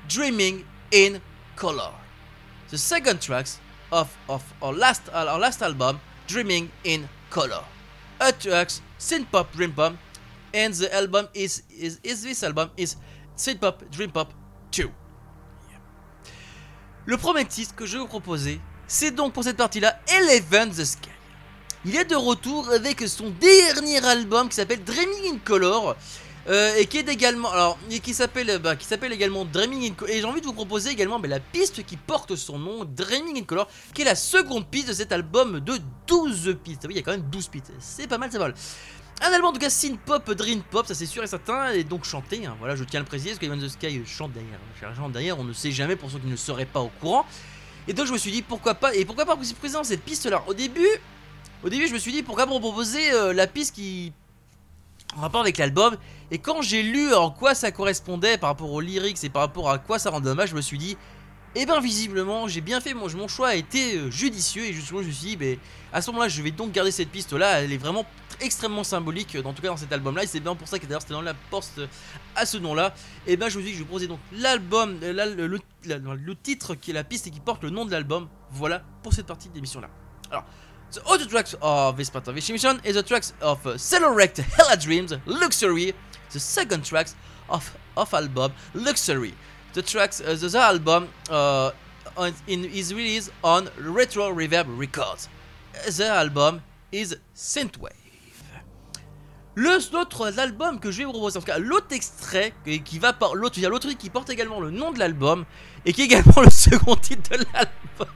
Dreaming 0.09 0.65
in 0.91 1.21
Color. 1.57 1.93
The 2.71 2.79
second 2.79 3.21
tracks 3.21 3.59
of 3.91 4.09
of 4.29 4.43
our 4.63 4.73
last 4.73 5.03
our 5.13 5.39
last 5.39 5.63
album, 5.63 6.01
Dreaming 6.27 6.71
in 6.85 7.09
Color. 7.31 7.65
A 8.21 8.33
tracks 8.33 8.81
synth 8.99 9.27
pop 9.31 9.53
dream 9.53 9.73
pop, 9.73 9.95
and 10.55 10.75
the 10.75 10.93
album 10.95 11.29
is 11.35 11.63
is 11.71 12.01
is 12.03 12.23
this 12.23 12.43
album 12.43 12.71
is 12.77 12.97
synth 13.37 13.61
pop 13.61 13.83
dream 13.91 14.11
pop 14.11 14.33
2. 14.71 14.91
Le 17.05 17.17
premier 17.17 17.45
titre 17.45 17.75
que 17.75 17.85
je 17.85 17.95
vais 17.95 17.99
vous 17.99 18.07
proposer, 18.07 18.61
c'est 18.87 19.11
donc 19.11 19.33
pour 19.33 19.43
cette 19.43 19.57
partie-là 19.57 19.99
Eleven 20.09 20.71
the 20.71 20.85
Sky. 20.85 21.11
Il 21.85 21.97
est 21.97 22.05
de 22.05 22.15
retour 22.15 22.71
avec 22.71 23.01
son 23.09 23.31
dernier 23.31 24.05
album 24.05 24.49
qui 24.49 24.55
s'appelle 24.55 24.85
Dreaming 24.85 25.35
in 25.35 25.39
Color. 25.39 25.97
Euh, 26.49 26.75
et 26.77 26.87
qui 26.87 26.99
est 26.99 27.09
également 27.09 27.53
alors 27.53 27.79
et 27.91 28.01
qui 28.01 28.15
s'appelle 28.15 28.59
bah, 28.59 28.75
qui 28.75 28.85
s'appelle 28.85 29.13
également 29.13 29.45
Dreaming 29.45 29.91
in 29.91 29.95
Color 29.95 30.13
et 30.13 30.21
j'ai 30.21 30.25
envie 30.25 30.41
de 30.41 30.47
vous 30.47 30.53
proposer 30.53 30.91
également 30.91 31.21
bah, 31.21 31.29
la 31.29 31.39
piste 31.39 31.85
qui 31.85 31.97
porte 31.97 32.35
son 32.35 32.59
nom 32.59 32.85
Dreaming 32.85 33.39
in 33.39 33.45
Color 33.45 33.69
qui 33.95 34.03
est 34.03 34.05
la 34.05 34.17
seconde 34.17 34.67
piste 34.67 34.89
de 34.89 34.93
cet 34.93 35.13
album 35.13 35.61
de 35.61 35.75
12 36.09 36.57
pistes. 36.65 36.85
Oui 36.87 36.95
il 36.95 36.97
y 36.97 36.99
a 36.99 37.03
quand 37.03 37.13
même 37.13 37.29
12 37.31 37.49
pistes. 37.49 37.73
C'est 37.79 38.09
pas 38.09 38.19
mal 38.19 38.31
c'est 38.33 38.39
pas 38.39 38.47
mal 38.47 38.55
un 39.25 39.33
album 39.33 39.51
en 39.51 39.53
tout 39.53 39.61
cas 39.61 39.69
pop 40.05 40.33
dream 40.33 40.63
pop 40.69 40.85
ça 40.85 40.95
c'est 40.95 41.07
sûr 41.07 41.23
et 41.23 41.29
certain 41.29 41.71
et 41.71 41.85
donc 41.85 42.05
chanté 42.05 42.45
hein. 42.45 42.57
voilà 42.59 42.75
je 42.75 42.83
tiens 42.83 42.99
à 42.99 43.03
le 43.03 43.07
préciser 43.07 43.31
parce 43.31 43.39
que 43.39 43.47
Even 43.47 43.61
the 43.61 43.69
Sky 43.69 44.03
chante 44.05 44.33
derrière 45.13 45.39
on 45.39 45.45
ne 45.45 45.53
sait 45.53 45.71
jamais 45.71 45.95
pour 45.95 46.11
ceux 46.11 46.19
qui 46.19 46.27
ne 46.27 46.37
seraient 46.37 46.67
pas 46.67 46.81
au 46.81 46.91
courant. 47.01 47.25
Et 47.87 47.93
donc 47.93 48.07
je 48.07 48.13
me 48.13 48.19
suis 48.19 48.33
dit 48.33 48.43
pourquoi 48.43 48.75
pas 48.75 48.95
et 48.95 49.05
pourquoi 49.05 49.25
pas 49.25 49.37
vous 49.37 49.55
présenter 49.55 49.89
cette 49.89 50.03
piste 50.03 50.27
là 50.27 50.43
au 50.49 50.55
début 50.55 50.89
au 51.65 51.69
début, 51.69 51.87
je 51.87 51.93
me 51.93 51.99
suis 51.99 52.11
dit 52.11 52.25
pourquoi 52.25 52.47
pas 52.47 52.59
proposer 52.59 53.13
euh, 53.13 53.33
la 53.33 53.47
piste 53.47 53.77
qui 53.77 54.13
en 55.17 55.21
rapport 55.21 55.41
avec 55.41 55.59
l'album. 55.59 55.97
Et 56.31 56.39
quand 56.39 56.63
j'ai 56.63 56.83
lu 56.83 57.13
en 57.15 57.31
quoi 57.31 57.55
ça 57.55 57.71
correspondait 57.73 58.39
par 58.39 58.51
rapport 58.51 58.71
aux 58.73 58.81
lyrics 58.81 59.23
et 59.25 59.29
par 59.29 59.43
rapport 59.43 59.71
à 59.71 59.79
quoi 59.79 59.99
ça 59.99 60.11
rend 60.11 60.21
dommage, 60.21 60.51
je 60.51 60.57
me 60.57 60.61
suis 60.61 60.79
dit, 60.79 60.97
eh 61.55 61.67
ben 61.67 61.81
visiblement, 61.81 62.49
j'ai 62.49 62.63
bien 62.63 62.81
fait 62.81 62.95
mon, 62.95 63.29
choix 63.29 63.49
a 63.49 63.55
été 63.55 63.97
euh, 63.97 64.11
judicieux 64.11 64.65
et 64.65 64.73
justement 64.73 65.03
je 65.03 65.09
me 65.09 65.13
suis 65.13 65.29
dit, 65.29 65.37
ben, 65.37 65.59
à 65.93 66.01
ce 66.01 66.11
moment-là, 66.11 66.29
je 66.29 66.41
vais 66.41 66.51
donc 66.51 66.73
garder 66.73 66.91
cette 66.91 67.11
piste 67.11 67.35
là. 67.35 67.61
Elle 67.61 67.73
est 67.73 67.79
vraiment 67.79 68.07
extrêmement 68.41 68.85
symbolique, 68.85 69.37
en 69.45 69.53
tout 69.53 69.61
cas 69.61 69.69
dans 69.69 69.77
cet 69.77 69.93
album-là. 69.93 70.25
Et 70.25 70.27
c'est 70.27 70.41
bien 70.41 70.55
pour 70.55 70.67
ça 70.67 70.79
que 70.79 70.87
d'ailleurs 70.87 71.03
c'était 71.03 71.13
dans 71.13 71.21
la 71.21 71.35
poste 71.35 71.79
euh, 71.79 71.87
à 72.35 72.47
ce 72.47 72.57
nom-là. 72.57 72.95
Et 73.27 73.37
ben 73.37 73.49
je 73.49 73.59
suis 73.59 73.65
dit 73.65 73.71
que 73.71 73.77
je 73.77 73.83
vais 73.83 73.85
proposer 73.85 74.07
donc 74.07 74.21
l'album, 74.33 74.99
euh, 75.03 75.59
le, 75.83 76.35
titre 76.37 76.75
qui 76.75 76.91
est 76.91 76.95
la 76.95 77.05
piste 77.05 77.27
et 77.27 77.31
qui 77.31 77.41
porte 77.41 77.63
le 77.63 77.71
nom 77.71 77.85
de 77.85 77.91
l'album. 77.91 78.29
Voilà 78.51 78.83
pour 79.03 79.13
cette 79.13 79.27
partie 79.27 79.51
de 79.51 79.55
l'émission-là. 79.55 79.91
The 80.93 81.03
other 81.07 81.25
tracks 81.25 81.55
of 81.63 81.97
this 81.97 82.11
part 82.11 82.29
of 82.29 82.35
this 82.35 82.51
emission 82.51 82.79
is 82.85 82.97
the 82.97 83.03
tracks 83.03 83.33
of 83.41 83.67
uh, 83.67 83.79
Hella 83.79 84.77
Dreams, 84.77 85.15
Luxury, 85.25 85.95
the 86.31 86.39
second 86.39 86.85
tracks 86.85 87.15
of, 87.49 87.75
of 87.97 88.13
album 88.13 88.53
Luxury. 88.75 89.33
The 89.73 89.81
tracks, 89.81 90.21
uh, 90.21 90.37
the, 90.39 90.59
album 90.59 91.09
uh, 91.31 91.71
is 92.47 92.93
released 92.93 93.31
on 93.43 93.71
Retro 93.79 94.35
Reverb 94.35 94.67
Records. 94.69 95.31
The 95.97 96.09
album 96.09 96.63
is 96.93 97.17
Synthwave. 97.35 97.97
L'autre 99.55 100.39
album 100.39 100.79
que 100.79 100.91
je 100.91 100.99
vais 100.99 101.05
vous 101.05 101.13
proposer, 101.13 101.39
en 101.39 101.41
tout 101.41 101.47
cas 101.47 101.59
l'autre 101.59 101.93
extrait 101.93 102.53
qui 102.65 102.83
qui 102.83 104.11
porte 104.11 104.29
également 104.29 104.61
le 104.61 104.71
nom 104.71 104.93
de 104.93 104.99
l'album 104.99 105.47
et 105.87 105.95
qui 105.95 106.03
est 106.03 106.05
également 106.05 106.43
le 106.43 106.51
second 106.51 106.97
titre 106.97 107.31
de 107.31 107.45
l'album. 107.55 108.09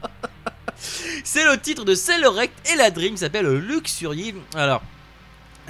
C'est 1.25 1.45
le 1.45 1.59
titre 1.59 1.85
de 1.85 1.95
Cellorect 1.95 2.55
et 2.73 2.77
la 2.77 2.91
Dream 2.91 3.17
s'appelle 3.17 3.47
Luxury. 3.47 4.35
Alors, 4.55 4.83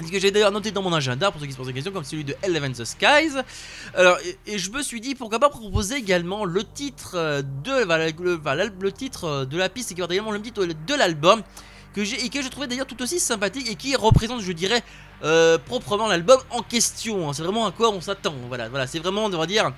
ce 0.05 0.11
que 0.11 0.19
j'ai 0.19 0.31
d'ailleurs 0.31 0.51
noté 0.51 0.71
dans 0.71 0.81
mon 0.81 0.93
agenda 0.93 1.31
pour 1.31 1.41
ceux 1.41 1.47
qui 1.47 1.53
se 1.53 1.57
posent 1.57 1.67
la 1.67 1.73
question, 1.73 1.91
comme 1.91 2.03
celui 2.03 2.23
de 2.23 2.35
Eleven 2.43 2.73
the 2.73 2.85
Skies. 2.85 3.35
Alors, 3.95 4.17
et, 4.45 4.57
je 4.57 4.69
me 4.71 4.81
suis 4.83 5.01
dit 5.01 5.15
pourquoi 5.15 5.39
pas 5.39 5.49
proposer 5.49 5.95
également 5.95 6.45
le 6.45 6.63
titre 6.63 7.13
euh, 7.15 7.41
de 7.41 7.71
le, 7.83 8.91
titre 8.91 9.23
euh, 9.23 9.45
de 9.45 9.57
la 9.57 9.69
piste 9.69 9.91
et 9.91 9.95
qui 9.95 10.01
porte 10.01 10.11
également 10.11 10.31
le 10.31 10.41
titre 10.41 10.65
de 10.65 10.93
l'album 10.93 11.41
que 11.95 12.03
j'ai 12.03 12.23
et 12.23 12.29
que 12.29 12.41
je 12.41 12.47
trouvais 12.49 12.67
d'ailleurs 12.67 12.85
tout 12.85 13.01
aussi 13.01 13.19
sympathique 13.19 13.69
et 13.69 13.75
qui 13.75 13.95
représente, 13.95 14.41
je 14.41 14.51
dirais, 14.51 14.83
euh, 15.23 15.57
proprement 15.57 16.07
l'album 16.07 16.39
en 16.51 16.61
question. 16.61 17.29
hein. 17.29 17.33
C'est 17.33 17.43
vraiment 17.43 17.65
à 17.65 17.71
quoi 17.71 17.89
on 17.89 18.01
s'attend. 18.01 18.35
Voilà, 18.47 18.69
voilà, 18.69 18.85
c'est 18.85 18.99
vraiment, 18.99 19.25
on 19.25 19.29
va 19.29 19.47
dire, 19.47 19.71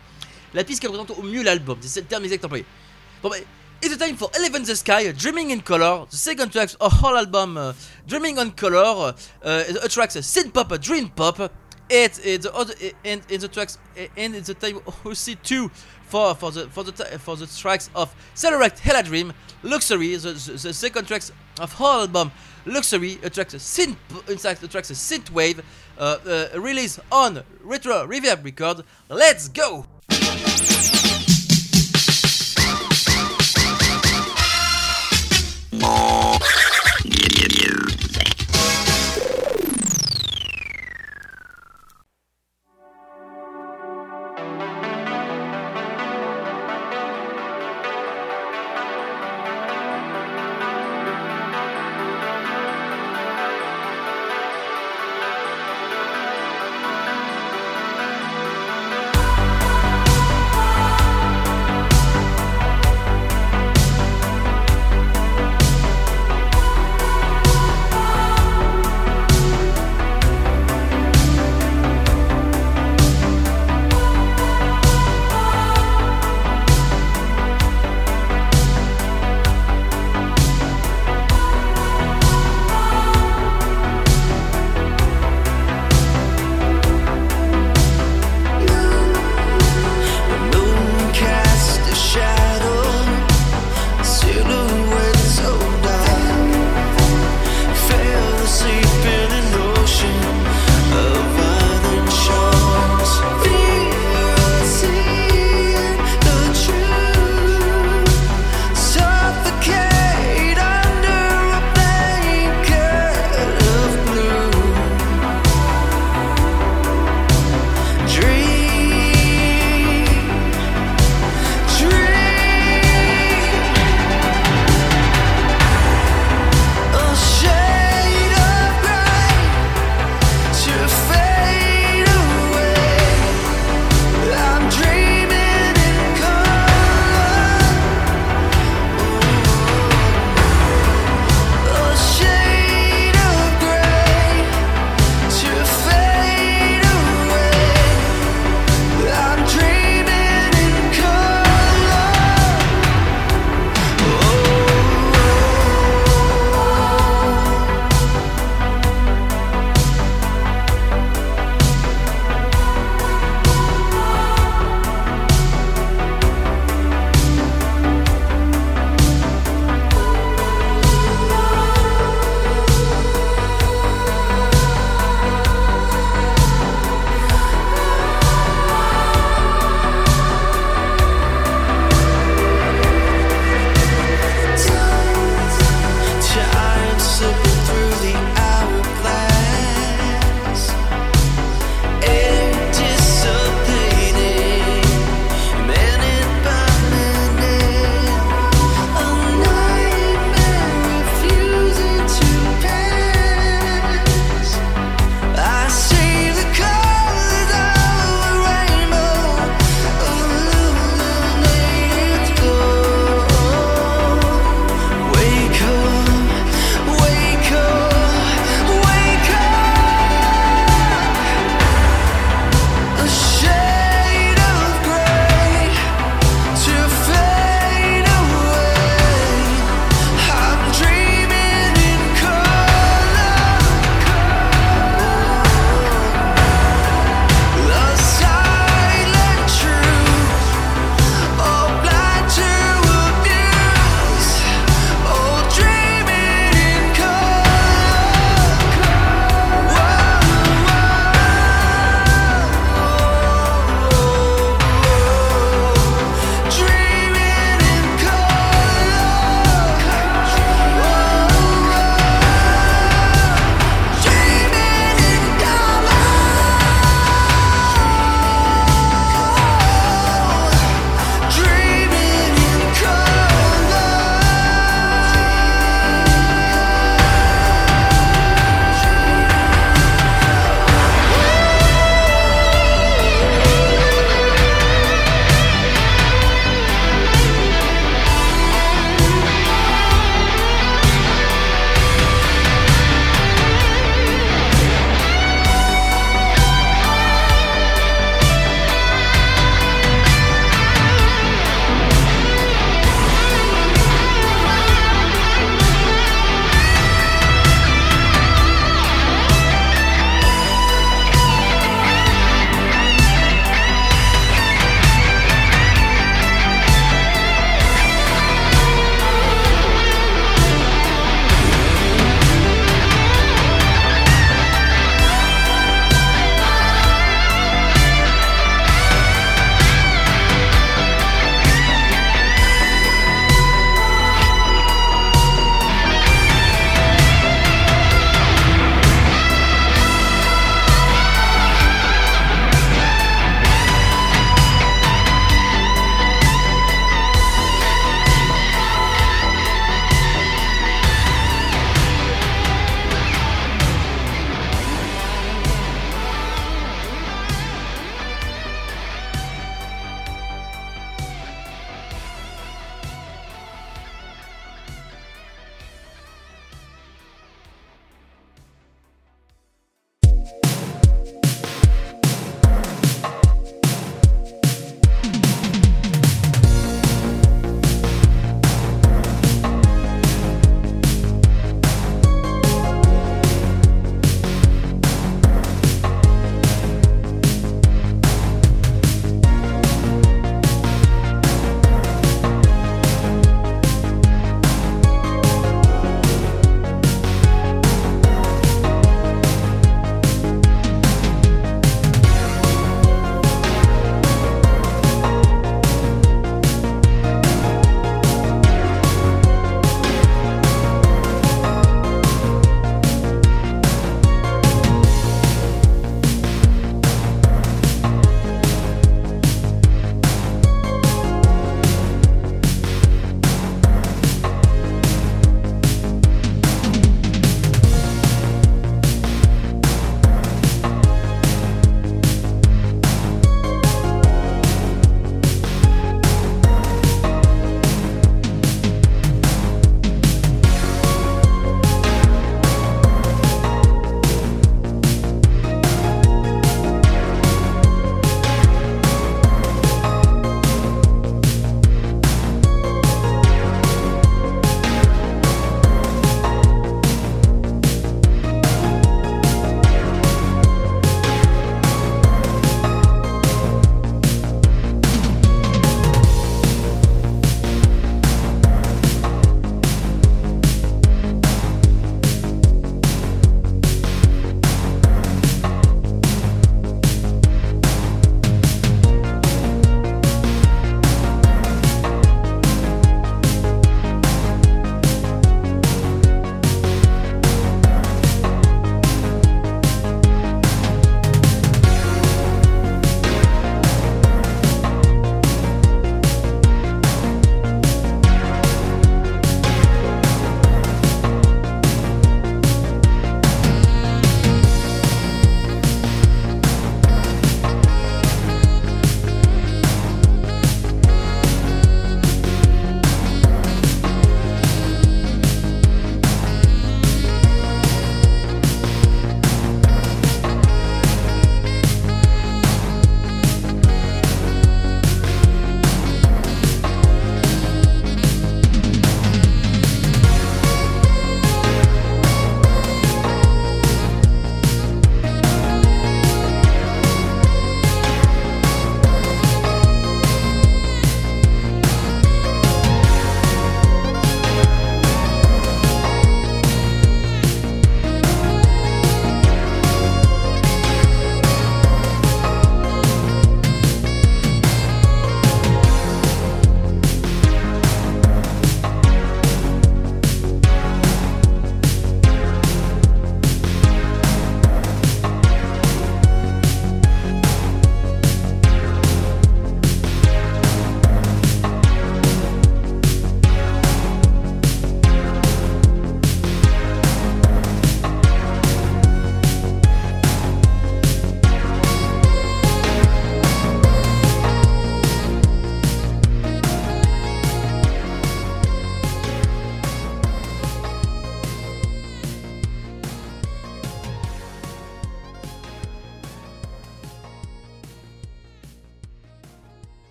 la 0.53 0.63
piste 0.63 0.81
qui 0.81 0.87
représente 0.87 1.17
au 1.17 1.23
mieux 1.23 1.43
l'album. 1.43 1.77
C'est 1.81 2.01
le 2.01 2.07
terme 2.07 2.25
exact 2.25 2.43
employé. 2.43 2.65
Bon, 3.23 3.29
bah, 3.29 3.37
It's 3.81 3.95
the 3.95 4.05
time 4.05 4.17
for 4.17 4.29
Eleven 4.35 4.63
the 4.63 4.75
Sky, 4.75 5.09
Dreaming 5.13 5.51
in 5.51 5.61
Color, 5.61 6.05
the 6.09 6.17
second 6.17 6.51
track 6.51 6.69
of 6.81 6.91
whole 6.91 7.15
album, 7.15 7.55
uh, 7.55 7.71
Dreaming 8.05 8.37
on 8.37 8.51
Color, 8.51 9.13
uh, 9.41 9.63
a 9.81 9.87
tracks 9.87 10.17
synth 10.17 10.53
pop, 10.53 10.77
dream 10.81 11.07
pop. 11.07 11.39
It, 11.89 12.19
it's 12.21 12.45
the 12.45 12.53
other, 12.53 12.73
and 13.05 13.21
in 13.29 13.39
the 13.39 13.47
tracks, 13.47 13.77
and 14.17 14.35
it's 14.35 14.47
the 14.47 14.53
time 14.53 14.79
also 15.05 15.33
too 15.43 15.71
for 16.03 16.35
for 16.35 16.51
the 16.51 16.67
for 16.67 16.83
the 16.83 16.91
for 17.19 17.37
the 17.37 17.47
tracks 17.47 17.89
of 17.95 18.13
Celebrate 18.33 18.77
Hella 18.79 19.01
Dream, 19.01 19.31
Luxury, 19.63 20.13
the, 20.17 20.33
the, 20.33 20.51
the 20.51 20.73
second 20.73 21.07
tracks 21.07 21.31
of 21.61 21.71
whole 21.71 22.01
album, 22.01 22.33
Luxury, 22.65 23.13
a 23.23 23.29
synth, 23.29 23.95
in 24.29 24.37
fact, 24.37 24.61
a 24.61 24.67
tracks 24.67 24.91
synth 24.91 25.31
wave, 25.31 25.63
uh, 25.97 26.17
uh, 26.27 26.59
released 26.59 26.99
on 27.13 27.43
Retro 27.61 28.05
Reverb 28.05 28.43
Record. 28.43 28.83
Let's 29.07 29.47
go. 29.47 29.85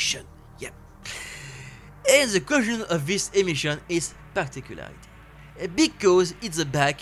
Emission. 0.00 0.26
Yep. 0.58 0.72
And 2.10 2.30
the 2.30 2.40
conclusion 2.40 2.82
of 2.88 3.06
this 3.06 3.30
emission 3.30 3.80
is 3.88 4.14
particularity. 4.34 4.94
Because 5.74 6.34
it's 6.40 6.56
the 6.56 6.64
back 6.64 7.00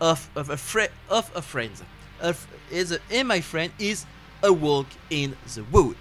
of, 0.00 0.30
of 0.34 0.48
a 0.48 0.56
friend 0.56 0.90
of 1.10 1.30
a 1.36 1.42
friend. 1.42 1.72
Of, 2.20 2.46
is 2.70 2.92
a, 2.92 2.98
and 3.10 3.28
my 3.28 3.40
friend 3.40 3.72
is 3.78 4.06
a 4.42 4.52
walk 4.52 4.86
in 5.10 5.36
the 5.54 5.64
wood. 5.64 5.96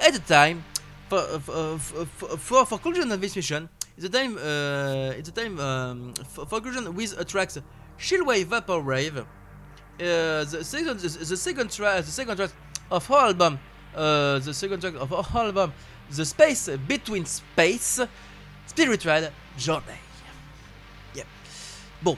At 0.00 0.14
the 0.14 0.20
time, 0.20 0.64
for 1.08 1.20
for 1.40 1.78
for, 1.78 2.36
for, 2.38 2.66
for 2.66 2.78
conclusion 2.78 3.12
of 3.12 3.20
this 3.20 3.36
mission, 3.36 3.68
it's 3.96 4.08
the 4.08 4.18
time 4.18 4.38
uh, 4.38 5.18
it's 5.18 5.28
the 5.30 5.40
time 5.42 5.60
um, 5.60 6.14
for, 6.14 6.46
for 6.46 6.60
conclusion 6.60 6.94
with 6.94 7.20
a 7.20 7.24
tracks 7.24 7.58
Chillwave 7.98 8.46
Vaporwave. 8.46 9.18
Uh, 9.18 9.24
the 9.98 10.62
second 10.62 10.98
the, 11.00 11.08
the 11.08 11.36
second 11.36 11.70
track 11.70 12.04
the 12.04 12.10
second 12.10 12.36
track 12.36 12.52
of 12.90 13.10
our 13.10 13.26
album 13.26 13.58
uh, 13.96 14.38
the 14.40 14.52
second 14.52 14.78
track 14.80 14.94
of 15.00 15.12
our 15.12 15.26
album 15.34 15.72
the 16.16 16.24
space 16.24 16.70
between 16.88 17.24
space 17.26 18.00
spiritual 18.66 19.30
journey. 19.58 19.98
Yep. 21.14 21.26
Bon. 22.02 22.16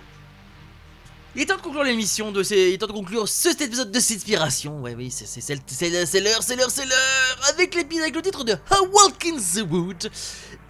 Il 1.36 1.42
est 1.42 1.46
temps 1.46 1.56
de 1.56 1.60
conclure 1.62 1.84
l'émission 1.84 2.32
de 2.32 2.42
ces... 2.42 2.56
Il 2.70 2.74
est 2.74 2.78
temps 2.78 2.86
de 2.88 2.92
conclure 2.92 3.28
ce- 3.28 3.50
cet 3.50 3.60
épisode 3.60 3.92
de 3.92 3.98
Inspiration. 3.98 4.80
Ouais, 4.80 4.94
oui, 4.96 5.10
c'est 5.10 5.26
c'est- 5.26 5.54
l'heure, 5.54 6.42
c'est 6.42 6.56
l'heure, 6.56 6.70
c'est 6.70 6.84
l'heure 6.84 7.38
Avec 7.50 7.74
l'épisode, 7.74 8.02
avec 8.02 8.16
le 8.16 8.22
titre 8.22 8.42
de 8.44 8.52
A 8.54 8.82
Walk 8.92 9.24
in 9.26 9.36
the 9.36 9.64
Wood. 9.70 10.10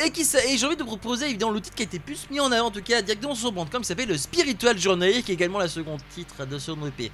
Et, 0.05 0.11
qui 0.11 0.23
et 0.23 0.59
j'ai 0.59 0.67
envie 0.67 0.77
de 0.77 0.83
proposer 0.85 1.27
évidemment 1.29 1.53
le 1.53 1.61
titre 1.61 1.75
qui 1.75 1.83
a 1.83 1.87
été 1.87 1.99
plus 1.99 2.27
mis 2.31 2.39
en 2.41 2.53
avant, 2.53 2.67
en 2.67 2.71
tout 2.71 2.83
cas 2.83 3.01
directement 3.03 3.35
sur 3.35 3.51
Bandcamp, 3.51 3.81
qui 3.81 3.87
s'appelle 3.87 4.09
le 4.09 4.19
Spiritual 4.19 4.79
Journey, 4.79 5.23
qui 5.23 5.31
est 5.31 5.35
également 5.35 5.59
la 5.59 5.69
seconde 5.69 6.01
titre 6.15 6.45
de 6.45 6.59
son 6.59 6.77
EP. 6.87 7.11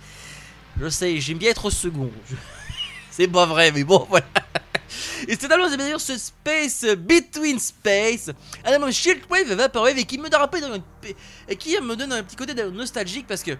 Je 0.80 0.88
sais, 0.88 1.20
j'aime 1.20 1.38
bien 1.38 1.51
être 1.51 1.70
second. 1.70 2.11
Je- 2.28 2.34
C'est 3.17 3.29
pas 3.29 3.47
vrai, 3.47 3.71
mais 3.71 3.85
bon, 3.85 4.05
voilà. 4.11 4.27
Et 5.29 5.37
cet 5.37 5.51
album, 5.53 5.69
c'est 5.71 5.77
d'ailleurs 5.77 6.01
ce 6.01 6.19
Space 6.19 6.85
Between 6.99 7.61
Space, 7.61 8.31
un 8.65 8.73
album 8.73 8.91
Shieldwave 8.91 9.53
et 9.53 9.55
Vaporwave, 9.55 9.99
et 9.99 10.05
qui 10.05 10.19
me 10.19 10.27
une 10.27 10.83
et 11.49 11.55
qui 11.55 11.81
me 11.81 11.95
donne 11.95 12.12
un 12.12 12.25
petit 12.25 12.35
côté 12.35 12.55
nostalgique 12.73 13.29
parce 13.29 13.45
que 13.45 13.53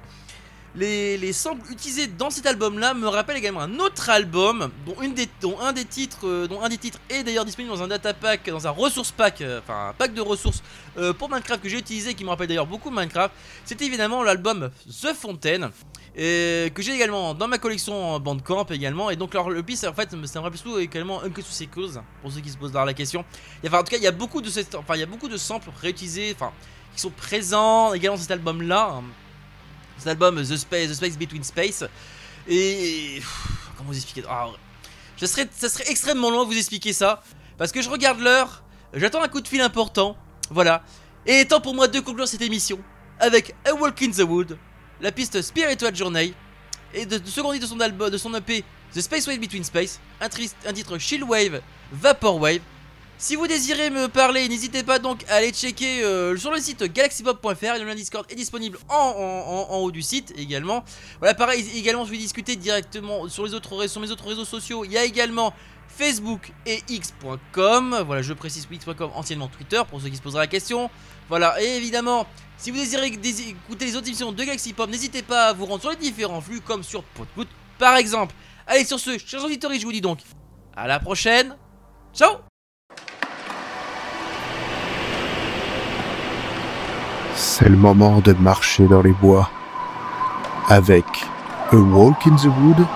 les, 0.75 1.17
les 1.19 1.33
samples 1.33 1.71
utilisés 1.71 2.09
dans 2.09 2.31
cet 2.31 2.47
album 2.47 2.81
là 2.81 2.95
me 2.95 3.07
rappellent 3.07 3.37
également 3.37 3.61
un 3.61 3.79
autre 3.79 4.11
album 4.11 4.73
dont, 4.87 4.97
une 5.01 5.15
des, 5.15 5.29
dont 5.41 5.61
un 5.61 5.73
des 5.73 5.85
titres 5.85 6.27
euh, 6.27 6.49
dont 6.49 6.61
un 6.61 6.69
des 6.69 6.79
titres 6.79 6.99
est 7.09 7.23
d'ailleurs 7.23 7.45
disponible 7.45 7.73
dans 7.73 7.83
un 7.83 7.87
data 7.89 8.13
pack 8.13 8.51
dans 8.51 8.67
un 8.67 8.71
ressource 8.71 9.13
pack 9.13 9.41
euh, 9.41 9.61
enfin 9.61 9.91
un 9.91 9.93
pack 9.93 10.15
de 10.15 10.21
ressources 10.21 10.65
euh, 10.99 11.13
pour 11.13 11.31
Minecraft 11.31 11.63
que 11.63 11.69
j'ai 11.69 11.79
utilisé 11.79 12.15
qui 12.15 12.25
me 12.25 12.31
rappelle 12.31 12.49
d'ailleurs 12.49 12.67
beaucoup 12.67 12.91
Minecraft. 12.91 13.33
C'était 13.65 13.85
évidemment 13.85 14.25
l'album 14.25 14.71
The 14.89 15.15
Fontaine 15.15 15.71
que 16.17 16.83
j'ai 16.83 16.95
également 16.95 17.35
dans 17.35 17.49
ma 17.49 17.59
collection 17.59 18.19
Bandcamp 18.21 18.67
également. 18.71 19.11
Et 19.11 19.17
donc 19.17 19.35
alors, 19.35 19.51
le 19.51 19.63
piste 19.63 19.85
en 19.85 19.93
fait 19.93 20.11
ça 20.11 20.17
me 20.17 20.45
rappelle 20.45 20.59
surtout 20.59 20.79
également 20.79 21.23
Uncle 21.23 21.43
Seekers 21.43 22.03
pour 22.23 22.33
ceux 22.33 22.41
qui 22.41 22.51
se 22.51 22.57
posent 22.57 22.73
la 22.73 22.95
question. 22.95 23.25
Enfin, 23.67 23.79
en 23.79 23.83
tout 23.83 23.91
cas 23.91 23.97
il 23.97 24.03
y 24.03 24.07
a 24.07 24.13
beaucoup 24.13 24.41
de 24.41 24.49
cette- 24.49 24.75
enfin 24.75 24.95
il 24.95 25.01
y 25.01 25.03
a 25.03 25.07
beaucoup 25.07 25.29
de 25.29 25.37
samples 25.37 25.71
réutilisés 25.81 26.33
enfin 26.35 26.53
qui 26.95 27.01
sont 27.01 27.11
présents 27.11 27.93
également 27.93 28.17
dans 28.17 28.23
cet 28.23 28.31
album 28.31 28.63
là 28.63 29.01
cet 29.99 30.09
album 30.09 30.43
The 30.43 30.57
Space, 30.57 30.91
The 30.91 30.95
Space 30.95 31.19
Between 31.19 31.45
Space. 31.45 31.85
Et 32.49 33.23
comment 33.77 33.91
vous 33.91 33.97
expliquer? 33.97 34.27
Ah, 34.29 34.49
je 35.17 35.27
serais, 35.27 35.49
ça 35.51 35.69
serait 35.69 35.89
extrêmement 35.89 36.31
long 36.31 36.43
à 36.43 36.45
vous 36.45 36.57
expliquer 36.57 36.93
ça. 36.93 37.23
Parce 37.57 37.73
que 37.73 37.81
je 37.81 37.89
regarde 37.89 38.21
l'heure 38.21 38.63
j'attends 38.93 39.23
un 39.23 39.29
coup 39.29 39.41
de 39.41 39.49
fil 39.49 39.61
important. 39.61 40.17
Voilà. 40.51 40.83
Et 41.27 41.47
temps 41.47 41.61
pour 41.61 41.75
moi 41.75 41.89
de 41.89 42.01
conclure 42.01 42.29
cette 42.29 42.43
émission 42.43 42.79
avec 43.19 43.55
A 43.65 43.75
Walk 43.75 44.03
in 44.03 44.11
the 44.11 44.29
Wood 44.29 44.59
la 45.01 45.13
piste 45.13 45.41
Spiritual 45.43 45.95
Journey 45.95 46.35
et 46.93 47.07
de, 47.07 47.19
de 47.19 47.59
de 47.59 47.67
son 47.67 47.81
album 47.81 48.11
de 48.11 48.19
son 48.19 48.35
EP 48.35 48.65
The 48.95 49.01
Space 49.01 49.27
Wave 49.27 49.39
Between 49.39 49.65
Space 49.65 50.01
un, 50.21 50.29
triste, 50.29 50.57
un 50.67 50.73
titre 50.73 50.99
Chill 50.99 51.25
Wave 51.25 51.61
si 53.17 53.37
vous 53.37 53.47
désirez 53.47 53.91
me 53.91 54.09
parler, 54.09 54.49
n'hésitez 54.49 54.83
pas 54.83 54.99
donc 54.99 55.25
à 55.31 55.37
aller 55.37 55.53
checker 55.53 56.03
euh, 56.03 56.37
sur 56.37 56.51
le 56.51 56.59
site 56.59 56.83
galaxypop.fr. 56.83 57.79
Le 57.79 57.85
lien 57.85 57.95
Discord 57.95 58.27
est 58.29 58.35
disponible 58.35 58.77
en, 58.89 59.67
en- 59.71 59.77
haut 59.79 59.93
du 59.93 60.03
site 60.03 60.35
également. 60.37 60.85
Voilà, 61.21 61.33
pareil, 61.35 61.65
également, 61.77 62.05
je 62.05 62.11
vais 62.11 62.17
discuter 62.17 62.57
directement 62.57 63.29
sur, 63.29 63.45
les 63.47 63.55
autres, 63.55 63.87
sur 63.87 64.01
mes 64.01 64.11
autres 64.11 64.27
réseaux 64.27 64.45
sociaux. 64.45 64.85
Il 64.85 64.91
y 64.93 64.99
a 64.99 65.05
également 65.05 65.55
Facebook 65.97 66.53
et 66.67 66.83
X.com. 66.89 68.03
Voilà, 68.07 68.23
je 68.23 68.33
précise 68.33 68.67
X.com, 68.71 69.11
anciennement 69.15 69.49
Twitter, 69.49 69.81
pour 69.89 70.01
ceux 70.01 70.09
qui 70.09 70.17
se 70.17 70.23
poseraient 70.23 70.43
la 70.45 70.47
question. 70.49 70.91
Voilà, 71.29 71.61
et 71.63 71.77
évidemment, 71.77 72.27
si 72.59 72.71
vous 72.71 72.77
désirez 72.79 73.11
dés- 73.11 73.51
écouter 73.51 73.87
les 73.87 73.97
autres 73.97 74.07
émissions 74.09 74.33
de 74.33 74.37
Galaxy 74.45 74.73
Pop, 74.73 74.91
n'hésitez 74.91 75.23
pas 75.23 75.49
à 75.49 75.53
vous 75.53 75.67
rendre 75.67 75.81
sur 75.81 75.91
les 75.91 75.97
différents 75.97 76.41
flux, 76.41 76.61
comme 76.61 76.83
sur 76.83 77.03
Podgood 77.03 77.49
par 77.79 77.97
exemple. 77.97 78.35
Allez, 78.67 78.85
sur 78.85 78.99
ce, 79.01 79.19
chers 79.19 79.45
auditeurs, 79.45 79.71
je 79.75 79.85
vous 79.85 79.93
dis 79.93 80.01
donc 80.01 80.19
à 80.77 80.87
la 80.87 80.99
prochaine. 81.01 81.57
Ciao 82.15 82.37
C'est 87.35 87.69
le 87.69 87.77
moment 87.77 88.21
de 88.21 88.33
marcher 88.35 88.87
dans 88.87 89.03
les 89.03 89.13
bois. 89.13 89.51
Avec 90.69 91.05
A 91.73 91.77
Walk 91.77 92.27
in 92.27 92.37
the 92.37 92.45
Wood, 92.47 92.87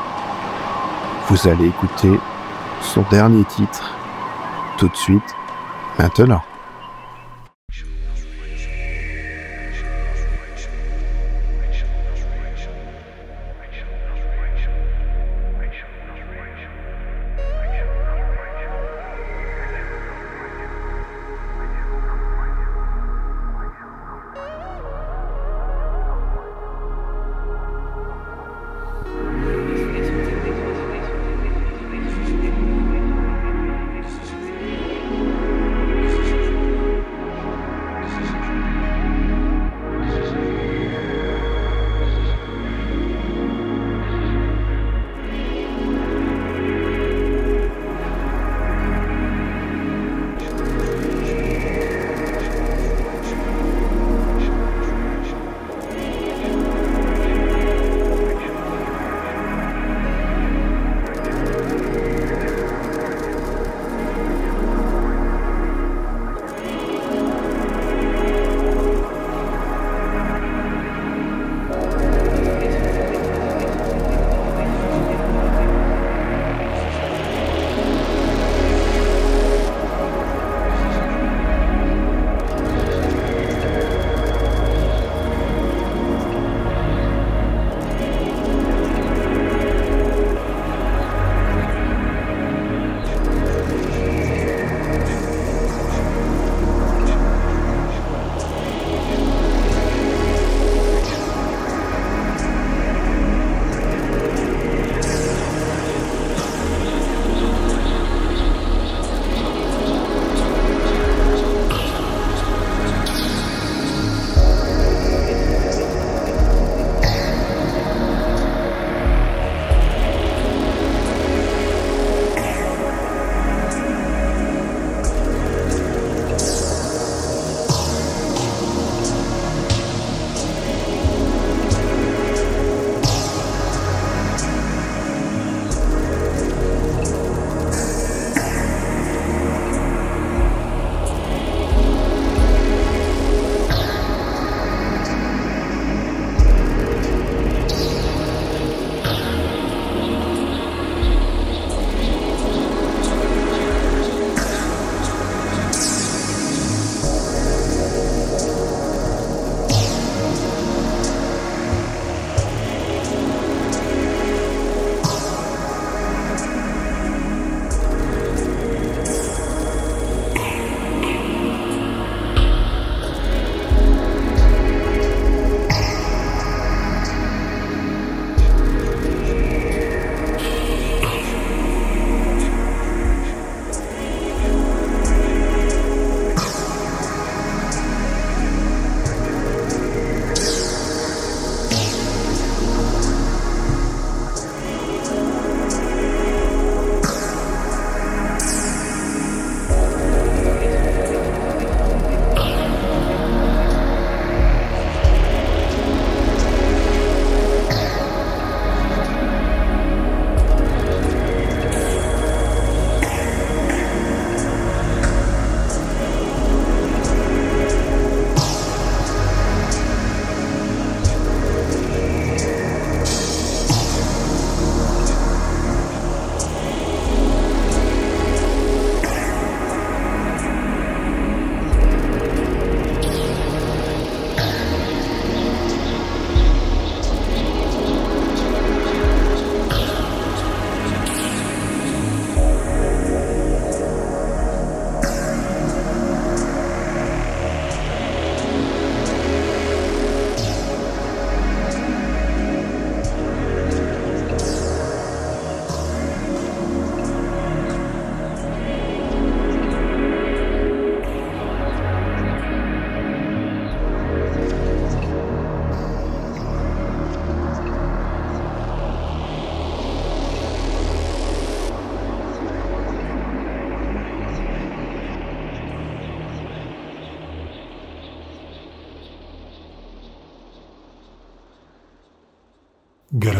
vous 1.28 1.48
allez 1.48 1.66
écouter 1.68 2.10
son 2.82 3.02
dernier 3.10 3.44
titre 3.44 3.92
tout 4.78 4.88
de 4.88 4.96
suite, 4.96 5.34
maintenant. 5.98 6.42